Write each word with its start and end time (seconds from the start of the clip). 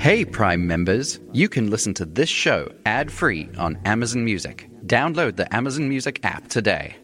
Hey, 0.00 0.26
Prime 0.26 0.66
members, 0.66 1.20
you 1.32 1.48
can 1.48 1.68
listen 1.68 1.94
to 1.94 2.04
this 2.04 2.28
show 2.28 2.68
ad 2.84 3.08
free 3.08 3.48
on 3.56 3.78
Amazon 3.84 4.24
Music. 4.24 4.68
Download 4.82 5.36
the 5.36 5.44
Amazon 5.52 5.86
Music 5.86 6.18
app 6.24 6.48
today. 6.48 6.96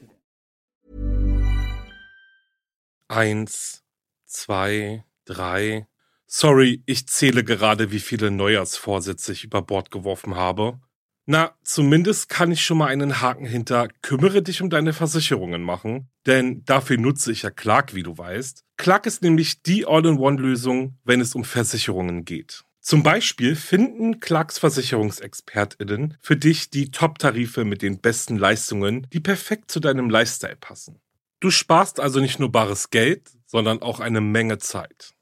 Eins, 3.07 3.85
zwei, 4.27 5.05
drei. 5.25 5.87
Sorry, 6.27 6.83
ich 6.87 7.07
zähle 7.07 7.45
gerade, 7.45 7.93
wie 7.93 8.01
viele 8.01 8.31
Neujahrsvorsätze 8.31 9.33
ich 9.33 9.45
über 9.45 9.63
Bord 9.63 9.91
geworfen 9.91 10.35
habe. 10.35 10.81
Na, 11.29 11.53
zumindest 11.65 12.29
kann 12.29 12.53
ich 12.53 12.65
schon 12.65 12.79
mal 12.79 12.87
einen 12.87 13.21
Haken 13.21 13.47
hinter 13.47 13.89
kümmere 14.03 14.43
dich 14.43 14.63
um 14.63 14.71
deine 14.71 14.93
Versicherungen 14.93 15.63
machen, 15.63 16.09
denn 16.25 16.65
dafür 16.65 16.99
nutze 16.99 17.33
ich 17.33 17.43
ja 17.43 17.51
Clark, 17.51 17.95
wie 17.95 18.05
du 18.05 18.17
weißt. 18.17 18.65
Clark 18.77 19.07
ist 19.07 19.23
nämlich 19.23 19.63
die 19.63 19.87
All-in-One-Lösung, 19.87 20.99
wenn 21.05 21.21
es 21.21 21.35
um 21.35 21.45
Versicherungen 21.45 22.25
geht. 22.25 22.63
Zum 22.81 23.03
Beispiel 23.03 23.57
finden 23.57 24.21
Clarks 24.21 24.59
VersicherungsexpertInnen 24.61 26.17
für 26.21 26.37
dich 26.37 26.71
die 26.71 26.93
Top-Tarife 26.93 27.65
mit 27.65 27.83
den 27.83 28.01
besten 28.01 28.37
Leistungen, 28.37 29.09
die 29.13 29.19
perfekt 29.19 29.73
zu 29.73 29.81
deinem 29.81 30.09
Lifestyle 30.09 30.55
passen. 30.55 31.01
Du 31.41 31.51
sparst 31.51 31.99
also 31.99 32.21
nicht 32.21 32.39
nur 32.39 32.53
bares 32.53 32.91
Geld, 32.91 33.31
sondern 33.47 33.83
auch 33.83 33.99
eine 33.99 34.21
Menge 34.21 34.59
Zeit. 34.59 35.16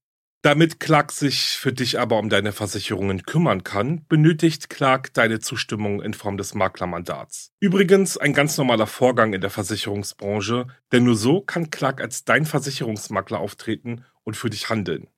Damit 0.45 0.79
Clark 0.79 1.11
sich 1.11 1.57
für 1.57 1.73
dich 1.73 1.99
aber 1.99 2.19
um 2.19 2.29
deine 2.29 2.53
Versicherungen 2.53 3.23
kümmern 3.23 3.65
kann, 3.65 4.05
benötigt 4.09 4.69
Clark 4.69 5.15
deine 5.15 5.41
Zustimmung 5.41 6.03
in 6.03 6.13
Form 6.13 6.37
des 6.37 6.53
Maklermandats. 6.53 7.51
Übrigens 7.61 8.19
ein 8.19 8.35
ganz 8.35 8.59
normaler 8.59 8.87
Vorgang 8.87 9.33
in 9.33 9.41
der 9.41 9.49
Versicherungsbranche, 9.49 10.67
denn 10.93 11.05
nur 11.05 11.17
so 11.17 11.41
kann 11.41 11.71
Clark 11.71 12.03
als 12.03 12.27
dein 12.27 12.45
Versicherungsmakler 12.45 13.39
auftreten 13.39 14.05
und 14.23 14.37
für 14.37 14.51
dich 14.51 14.69
handeln. 14.69 15.09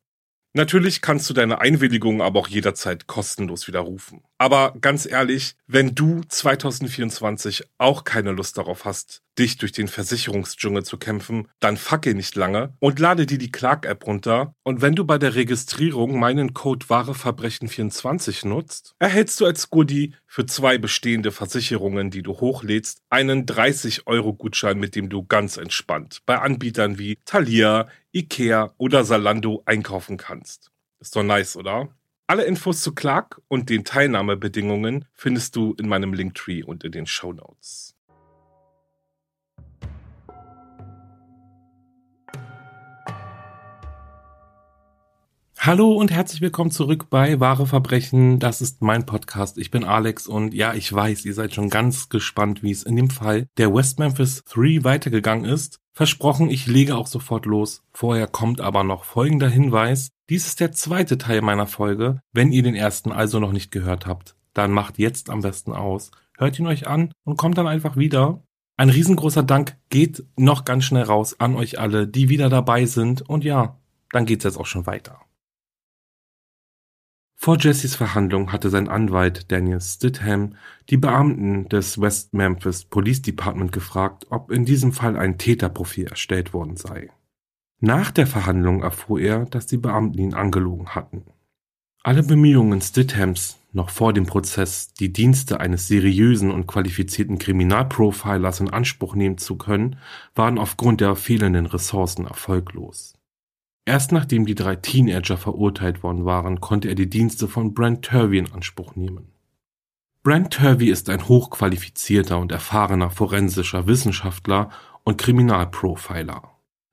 Natürlich 0.52 1.02
kannst 1.02 1.28
du 1.28 1.34
deine 1.34 1.60
Einwilligung 1.60 2.22
aber 2.22 2.38
auch 2.38 2.48
jederzeit 2.48 3.08
kostenlos 3.08 3.66
widerrufen. 3.66 4.22
Aber 4.38 4.76
ganz 4.80 5.06
ehrlich, 5.06 5.56
wenn 5.66 5.96
du 5.96 6.20
2024 6.28 7.64
auch 7.78 8.04
keine 8.04 8.30
Lust 8.30 8.58
darauf 8.58 8.84
hast, 8.84 9.24
dich 9.38 9.58
durch 9.58 9.72
den 9.72 9.88
Versicherungsdschungel 9.88 10.84
zu 10.84 10.98
kämpfen, 10.98 11.48
dann 11.60 11.76
fackel 11.76 12.14
nicht 12.14 12.34
lange 12.36 12.74
und 12.78 12.98
lade 12.98 13.26
dir 13.26 13.38
die 13.38 13.52
Clark-App 13.52 14.06
runter. 14.06 14.54
Und 14.62 14.82
wenn 14.82 14.94
du 14.94 15.04
bei 15.04 15.18
der 15.18 15.34
Registrierung 15.34 16.18
meinen 16.18 16.54
Code 16.54 16.86
Wareverbrechen24 16.86 18.46
nutzt, 18.46 18.94
erhältst 18.98 19.40
du 19.40 19.46
als 19.46 19.70
Goodie 19.70 20.14
für 20.26 20.46
zwei 20.46 20.78
bestehende 20.78 21.32
Versicherungen, 21.32 22.10
die 22.10 22.22
du 22.22 22.40
hochlädst, 22.40 23.02
einen 23.10 23.46
30-Euro-Gutschein, 23.46 24.78
mit 24.78 24.94
dem 24.96 25.08
du 25.08 25.24
ganz 25.24 25.56
entspannt 25.56 26.22
bei 26.26 26.38
Anbietern 26.38 26.98
wie 26.98 27.18
Thalia, 27.24 27.88
Ikea 28.12 28.74
oder 28.78 29.04
Salando 29.04 29.62
einkaufen 29.66 30.16
kannst. 30.16 30.70
Ist 31.00 31.16
doch 31.16 31.22
nice, 31.22 31.56
oder? 31.56 31.88
Alle 32.26 32.44
Infos 32.44 32.82
zu 32.82 32.94
Clark 32.94 33.40
und 33.46 33.70
den 33.70 33.84
Teilnahmebedingungen 33.84 35.04
findest 35.12 35.54
du 35.54 35.74
in 35.78 35.88
meinem 35.88 36.12
Linktree 36.12 36.64
und 36.64 36.82
in 36.82 36.92
den 36.92 37.06
Show 37.06 37.32
Notes. 37.32 37.95
Hallo 45.66 45.94
und 45.94 46.12
herzlich 46.12 46.40
willkommen 46.42 46.70
zurück 46.70 47.10
bei 47.10 47.40
Wahre 47.40 47.66
Verbrechen. 47.66 48.38
Das 48.38 48.60
ist 48.60 48.82
mein 48.82 49.04
Podcast. 49.04 49.58
Ich 49.58 49.72
bin 49.72 49.82
Alex 49.82 50.28
und 50.28 50.54
ja, 50.54 50.74
ich 50.74 50.92
weiß, 50.92 51.24
ihr 51.24 51.34
seid 51.34 51.54
schon 51.54 51.70
ganz 51.70 52.08
gespannt, 52.08 52.62
wie 52.62 52.70
es 52.70 52.84
in 52.84 52.94
dem 52.94 53.10
Fall 53.10 53.48
der 53.56 53.74
West 53.74 53.98
Memphis 53.98 54.44
3 54.44 54.84
weitergegangen 54.84 55.44
ist. 55.44 55.80
Versprochen, 55.92 56.50
ich 56.50 56.68
lege 56.68 56.94
auch 56.94 57.08
sofort 57.08 57.46
los. 57.46 57.82
Vorher 57.92 58.28
kommt 58.28 58.60
aber 58.60 58.84
noch 58.84 59.02
folgender 59.02 59.48
Hinweis. 59.48 60.10
Dies 60.30 60.46
ist 60.46 60.60
der 60.60 60.70
zweite 60.70 61.18
Teil 61.18 61.42
meiner 61.42 61.66
Folge. 61.66 62.20
Wenn 62.32 62.52
ihr 62.52 62.62
den 62.62 62.76
ersten 62.76 63.10
also 63.10 63.40
noch 63.40 63.50
nicht 63.50 63.72
gehört 63.72 64.06
habt, 64.06 64.36
dann 64.54 64.70
macht 64.70 65.00
jetzt 65.00 65.30
am 65.30 65.40
besten 65.40 65.72
aus. 65.72 66.12
Hört 66.38 66.60
ihn 66.60 66.68
euch 66.68 66.86
an 66.86 67.10
und 67.24 67.38
kommt 67.38 67.58
dann 67.58 67.66
einfach 67.66 67.96
wieder. 67.96 68.40
Ein 68.76 68.90
riesengroßer 68.90 69.42
Dank 69.42 69.76
geht 69.90 70.22
noch 70.36 70.64
ganz 70.64 70.84
schnell 70.84 71.02
raus 71.02 71.40
an 71.40 71.56
euch 71.56 71.80
alle, 71.80 72.06
die 72.06 72.28
wieder 72.28 72.50
dabei 72.50 72.84
sind. 72.86 73.28
Und 73.28 73.42
ja, 73.42 73.80
dann 74.12 74.26
geht's 74.26 74.44
jetzt 74.44 74.58
auch 74.58 74.66
schon 74.66 74.86
weiter. 74.86 75.18
Vor 77.38 77.58
Jessys 77.58 77.94
Verhandlung 77.94 78.50
hatte 78.50 78.70
sein 78.70 78.88
Anwalt 78.88 79.52
Daniel 79.52 79.80
Stidham 79.80 80.56
die 80.88 80.96
Beamten 80.96 81.68
des 81.68 82.00
West 82.00 82.32
Memphis 82.34 82.86
Police 82.86 83.22
Department 83.22 83.72
gefragt, 83.72 84.26
ob 84.30 84.50
in 84.50 84.64
diesem 84.64 84.92
Fall 84.92 85.16
ein 85.16 85.38
Täterprofil 85.38 86.06
erstellt 86.06 86.54
worden 86.54 86.76
sei. 86.76 87.10
Nach 87.78 88.10
der 88.10 88.26
Verhandlung 88.26 88.82
erfuhr 88.82 89.20
er, 89.20 89.44
dass 89.44 89.66
die 89.66 89.76
Beamten 89.76 90.18
ihn 90.18 90.34
angelogen 90.34 90.94
hatten. 90.94 91.24
Alle 92.02 92.22
Bemühungen 92.22 92.80
Stidhams, 92.80 93.58
noch 93.72 93.90
vor 93.90 94.12
dem 94.12 94.26
Prozess 94.26 94.94
die 94.94 95.12
Dienste 95.12 95.60
eines 95.60 95.88
seriösen 95.88 96.50
und 96.50 96.66
qualifizierten 96.66 97.38
Kriminalprofilers 97.38 98.60
in 98.60 98.70
Anspruch 98.70 99.14
nehmen 99.14 99.38
zu 99.38 99.56
können, 99.56 99.96
waren 100.34 100.58
aufgrund 100.58 101.00
der 101.00 101.16
fehlenden 101.16 101.66
Ressourcen 101.66 102.24
erfolglos. 102.24 103.15
Erst 103.88 104.10
nachdem 104.10 104.46
die 104.46 104.56
drei 104.56 104.74
Teenager 104.74 105.36
verurteilt 105.36 106.02
worden 106.02 106.24
waren, 106.24 106.60
konnte 106.60 106.88
er 106.88 106.96
die 106.96 107.08
Dienste 107.08 107.46
von 107.46 107.72
Brent 107.72 108.04
Turvey 108.04 108.38
in 108.38 108.52
Anspruch 108.52 108.96
nehmen. 108.96 109.32
Brent 110.24 110.52
Turvey 110.52 110.90
ist 110.90 111.08
ein 111.08 111.28
hochqualifizierter 111.28 112.36
und 112.38 112.50
erfahrener 112.50 113.10
forensischer 113.10 113.86
Wissenschaftler 113.86 114.70
und 115.04 115.18
Kriminalprofiler. 115.18 116.42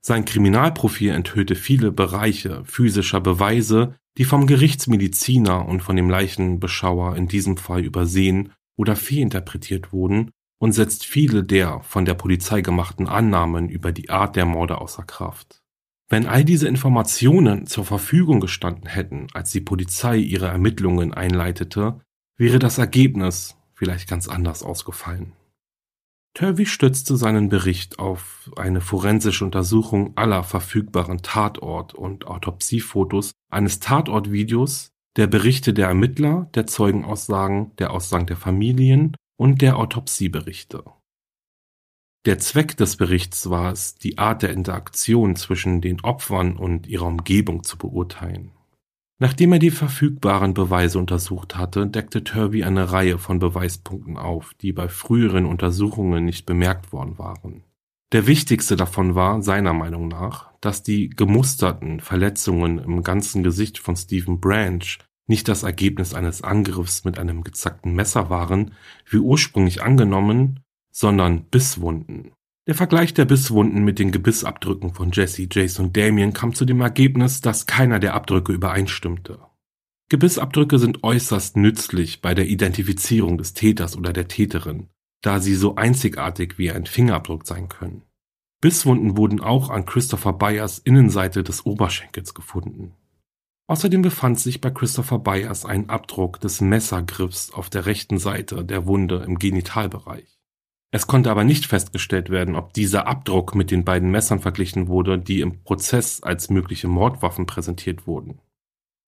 Sein 0.05 0.23
Kriminalprofil 0.25 1.09
enthüllte 1.09 1.55
viele 1.55 1.91
Bereiche 1.91 2.63
physischer 2.65 3.21
Beweise, 3.21 3.95
die 4.19 4.25
vom 4.25 4.45
Gerichtsmediziner 4.45 5.67
und 5.67 5.81
von 5.81 5.95
dem 5.95 6.11
Leichenbeschauer 6.11 7.15
in 7.15 7.27
diesem 7.27 7.57
Fall 7.57 7.83
übersehen 7.83 8.51
oder 8.77 8.95
fehlinterpretiert 8.95 9.91
wurden 9.91 10.29
und 10.59 10.73
setzt 10.73 11.05
viele 11.05 11.43
der 11.43 11.81
von 11.81 12.05
der 12.05 12.13
Polizei 12.13 12.61
gemachten 12.61 13.07
Annahmen 13.07 13.67
über 13.67 13.91
die 13.91 14.11
Art 14.11 14.35
der 14.35 14.45
Morde 14.45 14.79
außer 14.79 15.03
Kraft. 15.03 15.62
Wenn 16.13 16.27
all 16.27 16.45
diese 16.45 16.67
Informationen 16.67 17.65
zur 17.65 17.85
Verfügung 17.85 18.39
gestanden 18.39 18.85
hätten, 18.85 19.25
als 19.33 19.49
die 19.49 19.61
Polizei 19.61 20.17
ihre 20.17 20.45
Ermittlungen 20.45 21.11
einleitete, 21.11 22.01
wäre 22.37 22.59
das 22.59 22.77
Ergebnis 22.77 23.57
vielleicht 23.73 24.07
ganz 24.07 24.27
anders 24.27 24.61
ausgefallen. 24.61 25.33
Turvey 26.35 26.67
stützte 26.67 27.17
seinen 27.17 27.49
Bericht 27.49 27.97
auf 27.97 28.51
eine 28.55 28.79
forensische 28.79 29.43
Untersuchung 29.43 30.15
aller 30.15 30.43
verfügbaren 30.43 31.23
Tatort- 31.23 31.95
und 31.95 32.27
Autopsiefotos 32.27 33.31
eines 33.51 33.79
Tatortvideos, 33.79 34.91
der 35.17 35.25
Berichte 35.25 35.73
der 35.73 35.87
Ermittler, 35.87 36.47
der 36.53 36.67
Zeugenaussagen, 36.67 37.75
der 37.77 37.89
Aussagen 37.89 38.27
der 38.27 38.37
Familien 38.37 39.15
und 39.35 39.63
der 39.63 39.77
Autopsieberichte. 39.77 40.83
Der 42.25 42.39
Zweck 42.39 42.77
des 42.77 42.95
Berichts 42.95 43.49
war 43.49 43.73
es, 43.73 43.95
die 43.95 44.17
Art 44.17 44.43
der 44.43 44.51
Interaktion 44.51 45.35
zwischen 45.35 45.81
den 45.81 46.01
Opfern 46.01 46.55
und 46.55 46.87
ihrer 46.87 47.05
Umgebung 47.05 47.63
zu 47.63 47.77
beurteilen. 47.77 48.51
Nachdem 49.19 49.53
er 49.53 49.59
die 49.59 49.71
verfügbaren 49.71 50.53
Beweise 50.53 50.99
untersucht 50.99 51.55
hatte, 51.55 51.85
deckte 51.85 52.23
Turvey 52.23 52.63
eine 52.63 52.91
Reihe 52.91 53.17
von 53.17 53.39
Beweispunkten 53.39 54.17
auf, 54.17 54.53
die 54.61 54.71
bei 54.71 54.87
früheren 54.87 55.45
Untersuchungen 55.45 56.23
nicht 56.23 56.45
bemerkt 56.45 56.93
worden 56.93 57.17
waren. 57.17 57.63
Der 58.13 58.25
wichtigste 58.25 58.75
davon 58.75 59.15
war, 59.15 59.41
seiner 59.41 59.73
Meinung 59.73 60.07
nach, 60.07 60.51
dass 60.61 60.81
die 60.81 61.09
gemusterten 61.09 61.99
Verletzungen 61.99 62.79
im 62.79 63.03
ganzen 63.03 63.43
Gesicht 63.43 63.79
von 63.79 63.95
Stephen 63.95 64.39
Branch 64.39 64.99
nicht 65.27 65.47
das 65.47 65.63
Ergebnis 65.63 66.13
eines 66.13 66.41
Angriffs 66.41 67.05
mit 67.05 67.17
einem 67.17 67.43
gezackten 67.43 67.93
Messer 67.93 68.29
waren, 68.29 68.73
wie 69.09 69.17
ursprünglich 69.17 69.81
angenommen, 69.81 70.62
sondern 70.93 71.45
Bisswunden. 71.45 72.31
Der 72.65 72.75
Vergleich 72.75 73.13
der 73.13 73.25
Bisswunden 73.25 73.83
mit 73.83 73.99
den 73.99 74.11
Gebissabdrücken 74.11 74.93
von 74.93 75.11
Jesse, 75.11 75.47
Jace 75.51 75.79
und 75.79 75.97
Damien 75.97 76.31
kam 76.31 76.53
zu 76.53 76.63
dem 76.63 76.79
Ergebnis, 76.79 77.41
dass 77.41 77.65
keiner 77.65 77.99
der 77.99 78.13
Abdrücke 78.13 78.53
übereinstimmte. 78.53 79.39
Gebissabdrücke 80.09 80.79
sind 80.79 81.03
äußerst 81.03 81.57
nützlich 81.57 82.21
bei 82.21 82.33
der 82.35 82.47
Identifizierung 82.47 83.37
des 83.37 83.53
Täters 83.53 83.97
oder 83.97 84.13
der 84.13 84.29
Täterin, 84.29 84.87
da 85.21 85.39
sie 85.39 85.55
so 85.55 85.75
einzigartig 85.75 86.57
wie 86.57 86.71
ein 86.71 86.85
Fingerabdruck 86.85 87.45
sein 87.45 87.67
können. 87.67 88.03
Bisswunden 88.61 89.17
wurden 89.17 89.41
auch 89.41 89.69
an 89.69 89.85
Christopher 89.85 90.31
Byers 90.31 90.79
Innenseite 90.79 91.43
des 91.43 91.65
Oberschenkels 91.65 92.33
gefunden. 92.33 92.93
Außerdem 93.67 94.01
befand 94.03 94.39
sich 94.39 94.61
bei 94.61 94.69
Christopher 94.69 95.19
Byers 95.19 95.65
ein 95.65 95.89
Abdruck 95.89 96.39
des 96.39 96.61
Messergriffs 96.61 97.51
auf 97.51 97.69
der 97.69 97.85
rechten 97.85 98.19
Seite 98.19 98.63
der 98.63 98.85
Wunde 98.85 99.23
im 99.27 99.39
Genitalbereich. 99.39 100.32
Es 100.95 101.07
konnte 101.07 101.31
aber 101.31 101.43
nicht 101.43 101.65
festgestellt 101.65 102.29
werden, 102.29 102.55
ob 102.55 102.71
dieser 102.73 103.07
Abdruck 103.07 103.55
mit 103.55 103.71
den 103.71 103.83
beiden 103.83 104.11
Messern 104.11 104.39
verglichen 104.39 104.87
wurde, 104.87 105.17
die 105.17 105.41
im 105.41 105.63
Prozess 105.63 106.21
als 106.21 106.51
mögliche 106.51 106.87
Mordwaffen 106.87 107.47
präsentiert 107.47 108.05
wurden. 108.05 108.37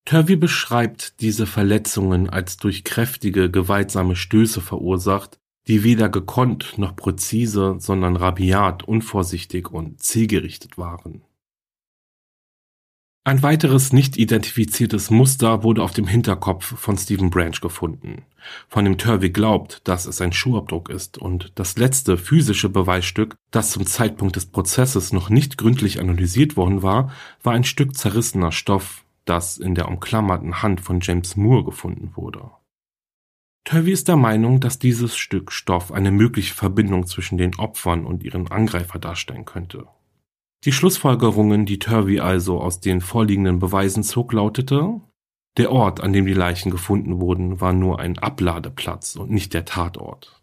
Turvey 0.04 0.36
beschreibt 0.36 1.22
diese 1.22 1.46
Verletzungen 1.46 2.28
als 2.28 2.58
durch 2.58 2.86
kräftige, 2.86 3.52
gewaltsame 3.52 4.16
Stöße 4.16 4.62
verursacht, 4.62 5.38
die 5.68 5.84
weder 5.84 6.10
gekonnt 6.10 6.80
noch 6.80 6.96
präzise, 6.96 7.76
sondern 7.78 8.16
rabiat, 8.16 8.82
unvorsichtig 8.82 9.70
und 9.70 10.02
zielgerichtet 10.02 10.80
waren. 10.80 11.22
Ein 13.28 13.42
weiteres 13.42 13.92
nicht 13.92 14.18
identifiziertes 14.18 15.10
Muster 15.10 15.64
wurde 15.64 15.82
auf 15.82 15.94
dem 15.94 16.06
Hinterkopf 16.06 16.78
von 16.80 16.96
Stephen 16.96 17.32
Branch 17.32 17.60
gefunden, 17.60 18.22
von 18.68 18.86
dem 18.86 19.00
Turvey 19.00 19.32
glaubt, 19.32 19.82
dass 19.88 20.06
es 20.06 20.22
ein 20.22 20.32
Schuhabdruck 20.32 20.90
ist 20.90 21.18
und 21.18 21.52
das 21.56 21.76
letzte 21.76 22.20
physische 22.20 22.70
Beweisstück, 22.70 23.36
das 23.50 23.72
zum 23.72 23.88
Zeitpunkt 23.88 24.36
des 24.36 24.46
Prozesses 24.46 25.12
noch 25.12 25.32
nicht 25.32 25.58
gründlich 25.58 26.00
analysiert 26.00 26.56
worden 26.56 26.84
war, 26.84 27.12
war 27.42 27.54
ein 27.54 27.64
Stück 27.64 27.98
zerrissener 27.98 28.52
Stoff, 28.52 29.04
das 29.26 29.58
in 29.58 29.74
der 29.74 29.88
umklammerten 29.88 30.62
Hand 30.62 30.80
von 30.82 31.00
James 31.02 31.36
Moore 31.36 31.64
gefunden 31.64 32.12
wurde. 32.14 32.52
Turvey 33.64 33.92
ist 33.92 34.08
der 34.08 34.18
Meinung, 34.18 34.60
dass 34.60 34.78
dieses 34.78 35.18
Stück 35.18 35.52
Stoff 35.52 35.92
eine 35.92 36.12
mögliche 36.12 36.54
Verbindung 36.54 37.08
zwischen 37.08 37.40
den 37.40 37.56
Opfern 37.56 38.06
und 38.06 38.22
ihren 38.22 38.52
Angreifer 38.52 39.00
darstellen 39.00 39.46
könnte. 39.46 39.88
Die 40.66 40.72
Schlussfolgerungen, 40.72 41.68
die 41.68 41.78
Turvey 41.78 42.20
also 42.20 42.60
aus 42.60 42.80
den 42.80 43.00
vorliegenden 43.00 43.60
Beweisen 43.60 44.02
zog, 44.02 44.34
lautete, 44.34 45.00
der 45.58 45.72
Ort, 45.72 46.02
an 46.02 46.12
dem 46.12 46.26
die 46.26 46.34
Leichen 46.34 46.72
gefunden 46.72 47.22
wurden, 47.22 47.62
war 47.62 47.72
nur 47.72 48.00
ein 48.00 48.18
Abladeplatz 48.18 49.16
und 49.16 49.30
nicht 49.30 49.54
der 49.54 49.66
Tatort. 49.66 50.42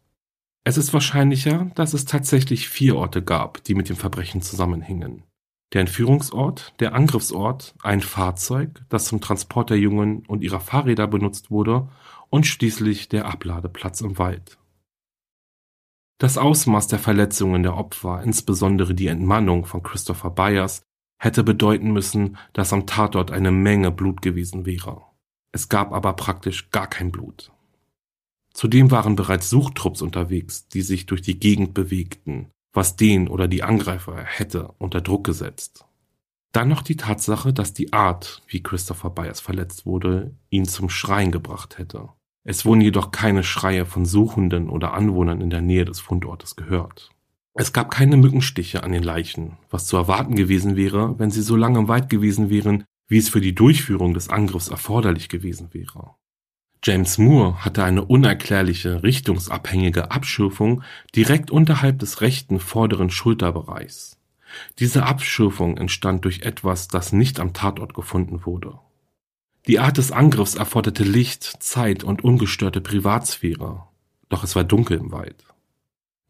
Es 0.63 0.77
ist 0.77 0.93
wahrscheinlicher, 0.93 1.73
dass 1.75 1.93
es 1.93 2.05
tatsächlich 2.05 2.69
vier 2.69 2.97
Orte 2.97 3.21
gab, 3.21 3.65
die 3.65 3.75
mit 3.75 3.89
dem 3.89 3.97
Verbrechen 3.97 4.43
zusammenhingen. 4.43 5.25
Der 5.73 5.81
Entführungsort, 5.81 6.73
der 6.79 6.95
Angriffsort, 6.95 7.75
ein 7.83 8.01
Fahrzeug, 8.01 8.81
das 8.89 9.07
zum 9.07 9.21
Transport 9.21 9.71
der 9.71 9.79
Jungen 9.79 10.25
und 10.27 10.45
ihrer 10.45 10.61
Fahrräder 10.61 11.09
benutzt 11.09 11.51
wurde 11.51 11.89
und 12.31 12.47
schließlich 12.47 13.09
der 13.09 13.27
Abladeplatz 13.27 14.03
im 14.03 14.19
Wald. 14.19 14.59
Das 16.23 16.39
Ausmaß 16.39 16.87
der 16.87 17.01
Verletzungen 17.01 17.65
der 17.65 17.77
Opfer, 17.77 18.23
insbesondere 18.23 18.95
die 18.95 19.09
Entmannung 19.09 19.67
von 19.67 19.83
Christopher 19.83 20.31
Byers, 20.31 20.83
hätte 21.21 21.43
bedeuten 21.43 21.93
müssen, 21.93 22.37
dass 22.53 22.73
am 22.73 22.87
Tatort 22.87 23.33
eine 23.33 23.51
Menge 23.51 23.91
Blut 23.91 24.23
gewesen 24.23 24.65
wäre. 24.65 25.03
Es 25.51 25.69
gab 25.69 25.93
aber 25.93 26.13
praktisch 26.13 26.71
gar 26.71 26.87
kein 26.87 27.11
Blut. 27.11 27.51
Zudem 28.55 28.93
waren 28.93 29.17
bereits 29.17 29.51
Suchtrupps 29.51 30.01
unterwegs, 30.01 30.69
die 30.69 30.83
sich 30.83 31.07
durch 31.07 31.23
die 31.23 31.41
Gegend 31.41 31.75
bewegten, 31.75 32.53
was 32.73 32.95
den 32.95 33.27
oder 33.27 33.49
die 33.49 33.65
Angreifer 33.65 34.23
hätte 34.23 34.69
unter 34.79 35.01
Druck 35.01 35.25
gesetzt. 35.25 35.87
Dann 36.53 36.69
noch 36.69 36.83
die 36.83 36.97
Tatsache, 36.97 37.53
dass 37.53 37.75
die 37.75 37.93
Art, 37.93 38.45
wie 38.47 38.63
Christopher 38.63 39.11
Byers 39.11 39.41
verletzt 39.41 39.87
wurde, 39.87 40.37
ihn 40.51 40.67
zum 40.67 40.89
Schreien 40.89 41.33
gebracht 41.33 41.79
hätte. 41.79 42.11
Es 42.45 42.65
wurden 42.65 42.81
jedoch 42.81 43.13
keine 43.13 43.45
Schreie 43.45 43.87
von 43.87 44.05
Suchenden 44.05 44.69
oder 44.69 44.95
Anwohnern 44.95 45.41
in 45.41 45.51
der 45.51 45.61
Nähe 45.61 45.85
des 45.85 46.01
Fundortes 46.01 46.57
gehört. 46.57 47.11
Es 47.55 47.73
gab 47.73 47.91
keine 47.91 48.17
Mückenstiche 48.17 48.83
an 48.83 48.93
den 48.93 49.03
Leichen, 49.03 49.59
was 49.71 49.87
zu 49.87 49.97
erwarten 49.97 50.35
gewesen 50.35 50.75
wäre, 50.75 51.19
wenn 51.19 51.31
sie 51.31 51.43
so 51.43 51.55
lange 51.55 51.79
im 51.79 51.89
Wald 51.89 52.09
gewesen 52.09 52.51
wären, 52.51 52.85
wie 53.09 53.19
es 53.19 53.29
für 53.29 53.41
die 53.41 53.55
Durchführung 53.55 54.15
des 54.15 54.31
Angriffs 54.31 54.69
erforderlich 54.69 55.29
gewesen 55.29 55.69
wäre. 55.73 56.15
James 56.83 57.17
Moore 57.19 57.65
hatte 57.65 57.85
eine 57.85 58.05
unerklärliche, 58.05 59.05
richtungsabhängige 59.05 60.11
Abschürfung 60.11 60.83
direkt 61.15 61.53
unterhalb 61.53 62.01
des 62.01 62.23
rechten 62.23 62.59
vorderen 62.59 63.11
Schulterbereichs. 63.11 64.19
Diese 64.81 65.05
Abschürfung 65.05 65.77
entstand 65.77 66.25
durch 66.25 66.41
etwas, 66.41 66.89
das 66.89 67.13
nicht 67.13 67.39
am 67.39 67.53
Tatort 67.53 67.95
gefunden 67.95 68.45
wurde. 68.45 68.79
Die 69.69 69.79
Art 69.79 69.97
des 69.97 70.11
Angriffs 70.11 70.57
erforderte 70.57 71.05
Licht, 71.05 71.45
Zeit 71.61 72.03
und 72.03 72.25
ungestörte 72.25 72.81
Privatsphäre, 72.81 73.85
doch 74.29 74.43
es 74.43 74.57
war 74.57 74.65
dunkel 74.65 74.99
im 74.99 75.13
Wald. 75.13 75.45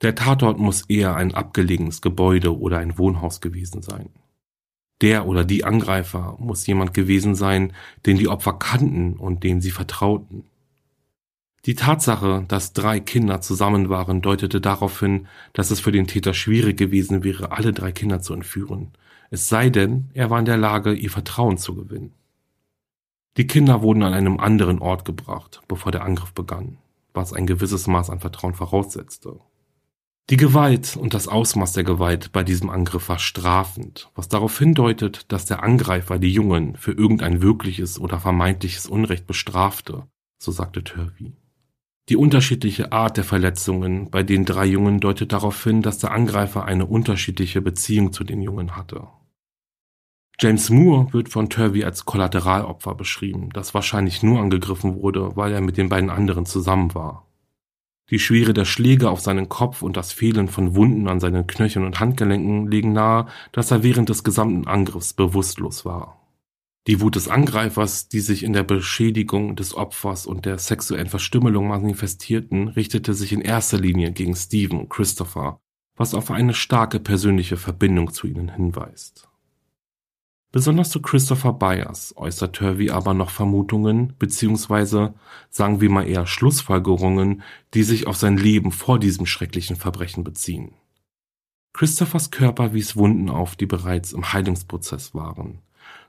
Der 0.02 0.14
Tatort 0.14 0.58
muss 0.58 0.82
eher 0.82 1.17
ein 1.17 1.32
abgelegenes 1.32 2.02
Gebäude 2.02 2.58
oder 2.58 2.79
ein 2.79 2.99
Wohnhaus 2.99 3.40
gewesen 3.40 3.81
sein. 3.81 4.11
Der 5.00 5.26
oder 5.26 5.44
die 5.44 5.64
Angreifer 5.64 6.37
muss 6.38 6.67
jemand 6.67 6.93
gewesen 6.93 7.34
sein, 7.34 7.73
den 8.05 8.19
die 8.19 8.29
Opfer 8.29 8.52
kannten 8.52 9.14
und 9.14 9.44
dem 9.44 9.61
sie 9.61 9.70
vertrauten. 9.70 10.44
Die 11.64 11.75
Tatsache, 11.75 12.44
dass 12.49 12.73
drei 12.73 13.00
Kinder 13.00 13.40
zusammen 13.40 13.88
waren, 13.88 14.20
deutete 14.20 14.61
darauf 14.61 15.00
hin, 15.00 15.29
dass 15.52 15.70
es 15.70 15.81
für 15.81 15.93
den 15.93 16.06
Täter 16.06 16.34
schwierig 16.34 16.76
gewesen 16.76 17.25
wäre, 17.25 17.52
alle 17.52 17.73
drei 17.73 17.93
Kinder 17.93 18.20
zu 18.20 18.34
entführen, 18.34 18.93
es 19.31 19.49
sei 19.49 19.70
denn, 19.70 20.11
er 20.12 20.29
war 20.29 20.38
in 20.38 20.44
der 20.44 20.58
Lage, 20.58 20.93
ihr 20.93 21.11
Vertrauen 21.11 21.56
zu 21.56 21.75
gewinnen. 21.75 22.12
Die 23.38 23.46
Kinder 23.46 23.81
wurden 23.81 24.02
an 24.02 24.12
einem 24.12 24.38
anderen 24.38 24.79
Ort 24.79 25.05
gebracht, 25.05 25.62
bevor 25.67 25.90
der 25.90 26.05
Angriff 26.05 26.34
begann, 26.34 26.79
was 27.14 27.32
ein 27.32 27.46
gewisses 27.46 27.87
Maß 27.87 28.11
an 28.11 28.20
Vertrauen 28.20 28.55
voraussetzte. 28.55 29.40
Die 30.31 30.37
Gewalt 30.37 30.96
und 30.96 31.14
das 31.14 31.29
Ausmaß 31.29 31.73
der 31.73 31.84
Gewalt 31.84 32.31
bei 32.32 32.44
diesem 32.44 32.70
Angriff 32.70 33.08
war 33.08 33.19
strafend, 33.19 34.11
was 34.14 34.29
darauf 34.29 34.56
hindeutet, 34.58 35.32
dass 35.32 35.46
der 35.46 35.62
Angreifer 35.62 36.19
die 36.19 36.32
Jungen 36.32 36.76
für 36.76 36.93
irgendein 36.93 37.43
wirkliches 37.43 37.99
oder 37.99 38.20
vermeintliches 38.20 38.87
Unrecht 38.87 39.26
bestrafte, 39.26 40.06
so 40.38 40.52
sagte 40.52 40.84
Turvey. 40.84 41.32
Die 42.08 42.17
unterschiedliche 42.17 42.93
Art 42.93 43.17
der 43.17 43.25
Verletzungen 43.25 44.11
bei 44.11 44.23
den 44.23 44.44
drei 44.44 44.67
Jungen 44.67 45.00
deutet 45.00 45.32
darauf 45.32 45.62
hin, 45.62 45.82
dass 45.82 45.99
der 45.99 46.12
Angreifer 46.12 46.64
eine 46.64 46.87
unterschiedliche 46.87 47.62
Beziehung 47.62 48.12
zu 48.12 48.25
den 48.25 48.43
Jungen 48.43 48.76
hatte. 48.76 49.08
James 50.40 50.70
Moore 50.70 51.12
wird 51.12 51.29
von 51.29 51.50
Turvey 51.50 51.84
als 51.84 52.05
Kollateralopfer 52.05 52.94
beschrieben, 52.94 53.50
das 53.52 53.75
wahrscheinlich 53.75 54.23
nur 54.23 54.40
angegriffen 54.40 55.00
wurde, 55.00 55.37
weil 55.37 55.52
er 55.52 55.61
mit 55.61 55.76
den 55.76 55.88
beiden 55.88 56.11
anderen 56.11 56.46
zusammen 56.46 56.94
war. 56.94 57.26
Die 58.11 58.19
Schwere 58.19 58.52
der 58.52 58.64
Schläge 58.64 59.08
auf 59.08 59.20
seinen 59.20 59.49
Kopf 59.49 59.82
und 59.82 59.96
das 59.96 60.12
Fehlen 60.12 60.49
von 60.49 60.75
Wunden 60.75 61.08
an 61.08 61.20
seinen 61.20 61.46
Knöcheln 61.46 61.87
und 61.87 62.00
Handgelenken 62.00 62.70
legen 62.70 62.93
nahe, 62.93 63.26
dass 63.52 63.70
er 63.70 63.82
während 63.82 64.08
des 64.08 64.25
gesamten 64.25 64.67
Angriffs 64.67 65.14
bewusstlos 65.14 65.84
war. 65.84 66.19
Die 66.88 67.00
Wut 67.00 67.14
des 67.14 67.29
Angreifers, 67.29 68.08
die 68.08 68.20
sich 68.20 68.43
in 68.43 68.52
der 68.52 68.64
Beschädigung 68.64 69.55
des 69.55 69.75
Opfers 69.75 70.26
und 70.26 70.44
der 70.44 70.58
sexuellen 70.58 71.08
Verstümmelung 71.08 71.69
manifestierten, 71.69 72.69
richtete 72.69 73.14
sich 73.14 73.32
in 73.32 73.40
erster 73.40 73.79
Linie 73.79 74.11
gegen 74.11 74.34
Stephen 74.34 74.81
und 74.81 74.90
Christopher, 74.90 75.61
was 75.96 76.12
auf 76.12 76.32
eine 76.32 76.55
starke 76.55 76.99
persönliche 76.99 77.56
Verbindung 77.56 78.12
zu 78.12 78.26
ihnen 78.26 78.52
hinweist. 78.52 79.29
Besonders 80.52 80.90
zu 80.90 81.00
Christopher 81.00 81.54
Byers 81.54 82.12
äußert 82.14 82.54
Turvey 82.54 82.90
aber 82.90 83.14
noch 83.14 83.31
Vermutungen 83.31 84.12
beziehungsweise 84.19 85.14
sagen 85.49 85.81
wir 85.81 85.88
mal 85.88 86.06
eher 86.06 86.26
Schlussfolgerungen, 86.26 87.43
die 87.72 87.82
sich 87.82 88.06
auf 88.06 88.17
sein 88.17 88.36
Leben 88.36 88.70
vor 88.70 88.98
diesem 88.98 89.24
schrecklichen 89.24 89.76
Verbrechen 89.76 90.24
beziehen. 90.24 90.74
Christophers 91.72 92.31
Körper 92.31 92.74
wies 92.74 92.96
Wunden 92.96 93.31
auf, 93.31 93.56
die 93.56 93.65
bereits 93.65 94.12
im 94.12 94.34
Heilungsprozess 94.34 95.15
waren. 95.15 95.60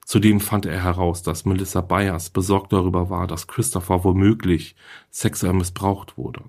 Zudem 0.06 0.42
fand 0.42 0.66
er 0.66 0.84
heraus, 0.84 1.24
dass 1.24 1.46
Melissa 1.46 1.80
Byers 1.80 2.30
besorgt 2.30 2.74
darüber 2.74 3.10
war, 3.10 3.28
dass 3.28 3.48
Christopher 3.48 4.04
womöglich 4.04 4.76
sexuell 5.10 5.54
missbraucht 5.54 6.18
wurde. 6.18 6.44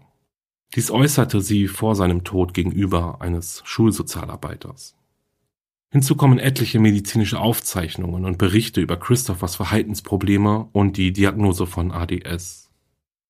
Dies 0.75 0.91
äußerte 0.91 1.41
sie 1.41 1.69
vor 1.69 1.95
seinem 1.95 2.25
Tod 2.25 2.55
gegenüber 2.55 3.21
eines 3.21 3.63
Schulsozialarbeiters. 3.65 4.97
Hinzu 5.95 6.17
kommen 6.17 6.41
etliche 6.41 6.81
medizinische 6.81 7.39
Aufzeichnungen 7.39 8.25
und 8.25 8.37
Berichte 8.37 8.81
über 8.81 8.97
Christophers 8.97 9.55
Verhaltensprobleme 9.55 10.69
und 10.73 10.97
die 10.97 11.13
Diagnose 11.13 11.69
von 11.69 11.93
ADS. 11.93 12.69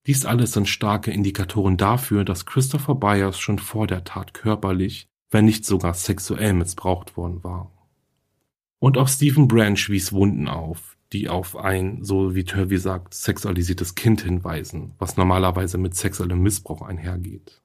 Dies 0.06 0.24
alles 0.24 0.52
sind 0.52 0.66
starke 0.66 1.10
Indikatoren 1.10 1.76
dafür, 1.76 2.24
dass 2.24 2.46
Christopher 2.46 2.94
Byers 2.94 3.38
schon 3.38 3.58
vor 3.58 3.86
der 3.86 4.04
Tat 4.04 4.32
körperlich, 4.32 5.08
wenn 5.30 5.44
nicht 5.44 5.66
sogar 5.66 5.92
sexuell 5.92 6.54
missbraucht 6.54 7.18
worden 7.18 7.44
war. 7.44 7.70
Und 8.78 8.96
auch 8.96 9.08
Stephen 9.08 9.46
Branch 9.46 9.90
wies 9.90 10.14
Wunden 10.14 10.48
auf, 10.48 10.96
die 11.12 11.28
auf 11.28 11.58
ein, 11.58 12.02
so 12.02 12.34
wie 12.34 12.44
Turvey 12.44 12.78
sagt, 12.78 13.12
sexualisiertes 13.12 13.94
Kind 13.94 14.22
hinweisen, 14.22 14.94
was 14.98 15.18
normalerweise 15.18 15.76
mit 15.76 15.94
sexuellem 15.96 16.40
Missbrauch 16.40 16.80
einhergeht. 16.80 17.60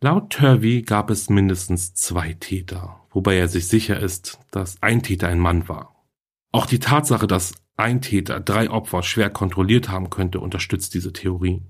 Laut 0.00 0.30
Turvey 0.30 0.82
gab 0.82 1.10
es 1.10 1.28
mindestens 1.28 1.92
zwei 1.92 2.34
Täter, 2.34 3.00
wobei 3.18 3.36
er 3.36 3.48
sich 3.48 3.66
sicher 3.66 3.98
ist, 3.98 4.38
dass 4.52 4.80
ein 4.80 5.02
Täter 5.02 5.26
ein 5.26 5.40
Mann 5.40 5.68
war. 5.68 6.06
Auch 6.52 6.66
die 6.66 6.78
Tatsache, 6.78 7.26
dass 7.26 7.52
ein 7.76 8.00
Täter 8.00 8.38
drei 8.38 8.70
Opfer 8.70 9.02
schwer 9.02 9.28
kontrolliert 9.28 9.88
haben 9.88 10.08
könnte, 10.08 10.38
unterstützt 10.38 10.94
diese 10.94 11.12
Theorie. 11.12 11.62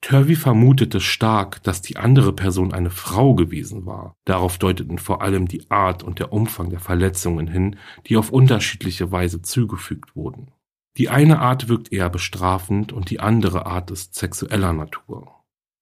Turvey 0.00 0.36
vermutete 0.36 1.00
stark, 1.00 1.60
dass 1.64 1.82
die 1.82 1.96
andere 1.96 2.32
Person 2.32 2.72
eine 2.72 2.90
Frau 2.90 3.34
gewesen 3.34 3.84
war. 3.84 4.14
Darauf 4.24 4.58
deuteten 4.58 4.98
vor 4.98 5.22
allem 5.22 5.48
die 5.48 5.68
Art 5.72 6.04
und 6.04 6.20
der 6.20 6.32
Umfang 6.32 6.70
der 6.70 6.78
Verletzungen 6.78 7.48
hin, 7.48 7.74
die 8.06 8.16
auf 8.16 8.30
unterschiedliche 8.30 9.10
Weise 9.10 9.42
zugefügt 9.42 10.14
wurden. 10.14 10.52
Die 10.98 11.08
eine 11.08 11.40
Art 11.40 11.68
wirkt 11.68 11.92
eher 11.92 12.10
bestrafend 12.10 12.92
und 12.92 13.10
die 13.10 13.18
andere 13.18 13.66
Art 13.66 13.90
ist 13.90 14.14
sexueller 14.14 14.72
Natur 14.72 15.40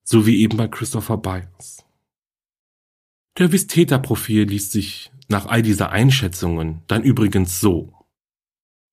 so 0.09 0.25
wie 0.25 0.41
eben 0.41 0.57
bei 0.57 0.69
Christopher 0.69 1.19
Byers. 1.19 1.85
Dervis 3.39 3.69
Täterprofil 3.69 4.45
liest 4.45 4.73
sich 4.73 5.13
nach 5.29 5.47
all 5.47 5.63
dieser 5.63 5.91
Einschätzungen 5.91 6.83
dann 6.89 7.05
übrigens 7.05 7.61
so. 7.61 7.93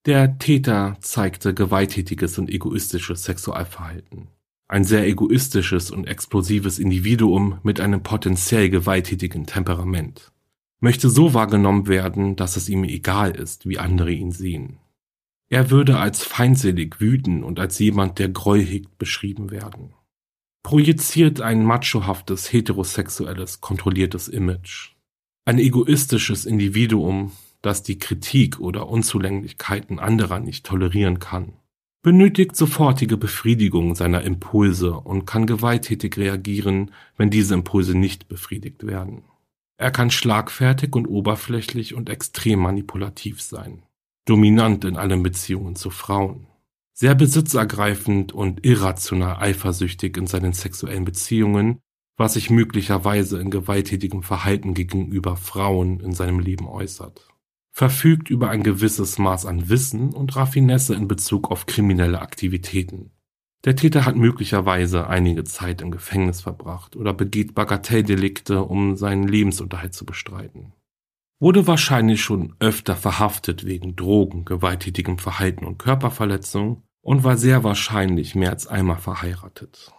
Der 0.05 0.37
Täter 0.37 0.97
zeigte 1.01 1.55
gewalttätiges 1.55 2.37
und 2.37 2.51
egoistisches 2.51 3.23
Sexualverhalten. 3.23 4.27
Ein 4.67 4.83
sehr 4.83 5.07
egoistisches 5.07 5.89
und 5.89 6.05
explosives 6.05 6.77
Individuum 6.77 7.59
mit 7.63 7.79
einem 7.79 8.03
potenziell 8.03 8.69
gewalttätigen 8.69 9.47
Temperament. 9.47 10.31
Möchte 10.79 11.09
so 11.09 11.33
wahrgenommen 11.33 11.87
werden, 11.87 12.35
dass 12.35 12.55
es 12.55 12.69
ihm 12.69 12.83
egal 12.83 13.31
ist, 13.31 13.67
wie 13.67 13.79
andere 13.79 14.11
ihn 14.11 14.31
sehen. 14.31 14.77
Er 15.49 15.71
würde 15.71 15.97
als 15.97 16.23
feindselig, 16.23 16.99
wütend 16.99 17.43
und 17.43 17.59
als 17.59 17.79
jemand, 17.79 18.19
der 18.19 18.29
Groll 18.29 18.61
hegt, 18.61 18.99
beschrieben 18.99 19.49
werden. 19.49 19.93
Projiziert 20.65 21.41
ein 21.41 21.63
machohaftes, 21.63 22.51
heterosexuelles, 22.51 23.61
kontrolliertes 23.61 24.27
Image. 24.27 24.95
Ein 25.45 25.59
egoistisches 25.59 26.47
Individuum, 26.47 27.33
das 27.61 27.83
die 27.83 27.99
Kritik 27.99 28.59
oder 28.59 28.89
Unzulänglichkeiten 28.89 29.99
anderer 29.99 30.39
nicht 30.39 30.65
tolerieren 30.65 31.19
kann. 31.19 31.53
Benötigt 32.01 32.55
sofortige 32.55 33.15
Befriedigung 33.15 33.93
seiner 33.93 34.23
Impulse 34.23 34.93
und 34.93 35.27
kann 35.27 35.45
gewalttätig 35.45 36.17
reagieren, 36.17 36.89
wenn 37.15 37.29
diese 37.29 37.53
Impulse 37.53 37.95
nicht 37.95 38.27
befriedigt 38.27 38.87
werden. 38.87 39.23
Er 39.77 39.91
kann 39.91 40.09
schlagfertig 40.09 40.95
und 40.95 41.05
oberflächlich 41.05 41.93
und 41.93 42.09
extrem 42.09 42.59
manipulativ 42.61 43.39
sein 43.39 43.83
dominant 44.25 44.83
in 44.85 44.97
allen 44.97 45.21
Beziehungen 45.21 45.75
zu 45.75 45.91
Frauen, 45.91 46.47
sehr 46.95 47.13
besitzergreifend 47.13 48.31
und 48.31 48.65
irrational 48.65 49.35
eifersüchtig 49.35 50.15
in 50.15 50.27
seinen 50.27 50.53
sexuellen 50.53 51.03
Beziehungen, 51.03 51.81
was 52.17 52.35
sich 52.35 52.49
möglicherweise 52.49 53.39
in 53.41 53.51
gewalttätigem 53.51 54.23
Verhalten 54.23 54.73
gegenüber 54.73 55.35
Frauen 55.35 55.99
in 55.99 56.13
seinem 56.13 56.39
Leben 56.39 56.67
äußert. 56.67 57.27
Verfügt 57.73 58.29
über 58.29 58.49
ein 58.49 58.63
gewisses 58.63 59.17
Maß 59.17 59.45
an 59.45 59.67
Wissen 59.67 60.13
und 60.13 60.37
Raffinesse 60.37 60.95
in 60.95 61.09
Bezug 61.09 61.51
auf 61.51 61.65
kriminelle 61.65 62.21
Aktivitäten. 62.21 63.11
Der 63.65 63.75
Täter 63.75 64.05
hat 64.05 64.15
möglicherweise 64.15 65.07
einige 65.07 65.43
Zeit 65.43 65.81
im 65.81 65.91
Gefängnis 65.91 66.39
verbracht 66.39 66.95
oder 66.95 67.13
begeht 67.13 67.55
Bagatelldelikte, 67.55 68.63
um 68.63 68.95
seinen 68.95 69.27
Lebensunterhalt 69.27 69.93
zu 69.93 70.05
bestreiten 70.05 70.71
wurde 71.45 71.67
wahrscheinlich 71.67 72.23
schon 72.23 72.55
öfter 72.57 72.95
verhaftet 72.95 73.67
wegen 73.67 73.95
Drogen, 73.95 74.45
gewalttätigem 74.45 75.19
Verhalten 75.19 75.63
und 75.63 75.77
Körperverletzung 75.77 76.81
und 77.01 77.23
war 77.23 77.37
sehr 77.37 77.63
wahrscheinlich 77.63 78.33
mehr 78.33 78.49
als 78.49 78.65
einmal 78.65 78.97
verheiratet. 78.97 79.93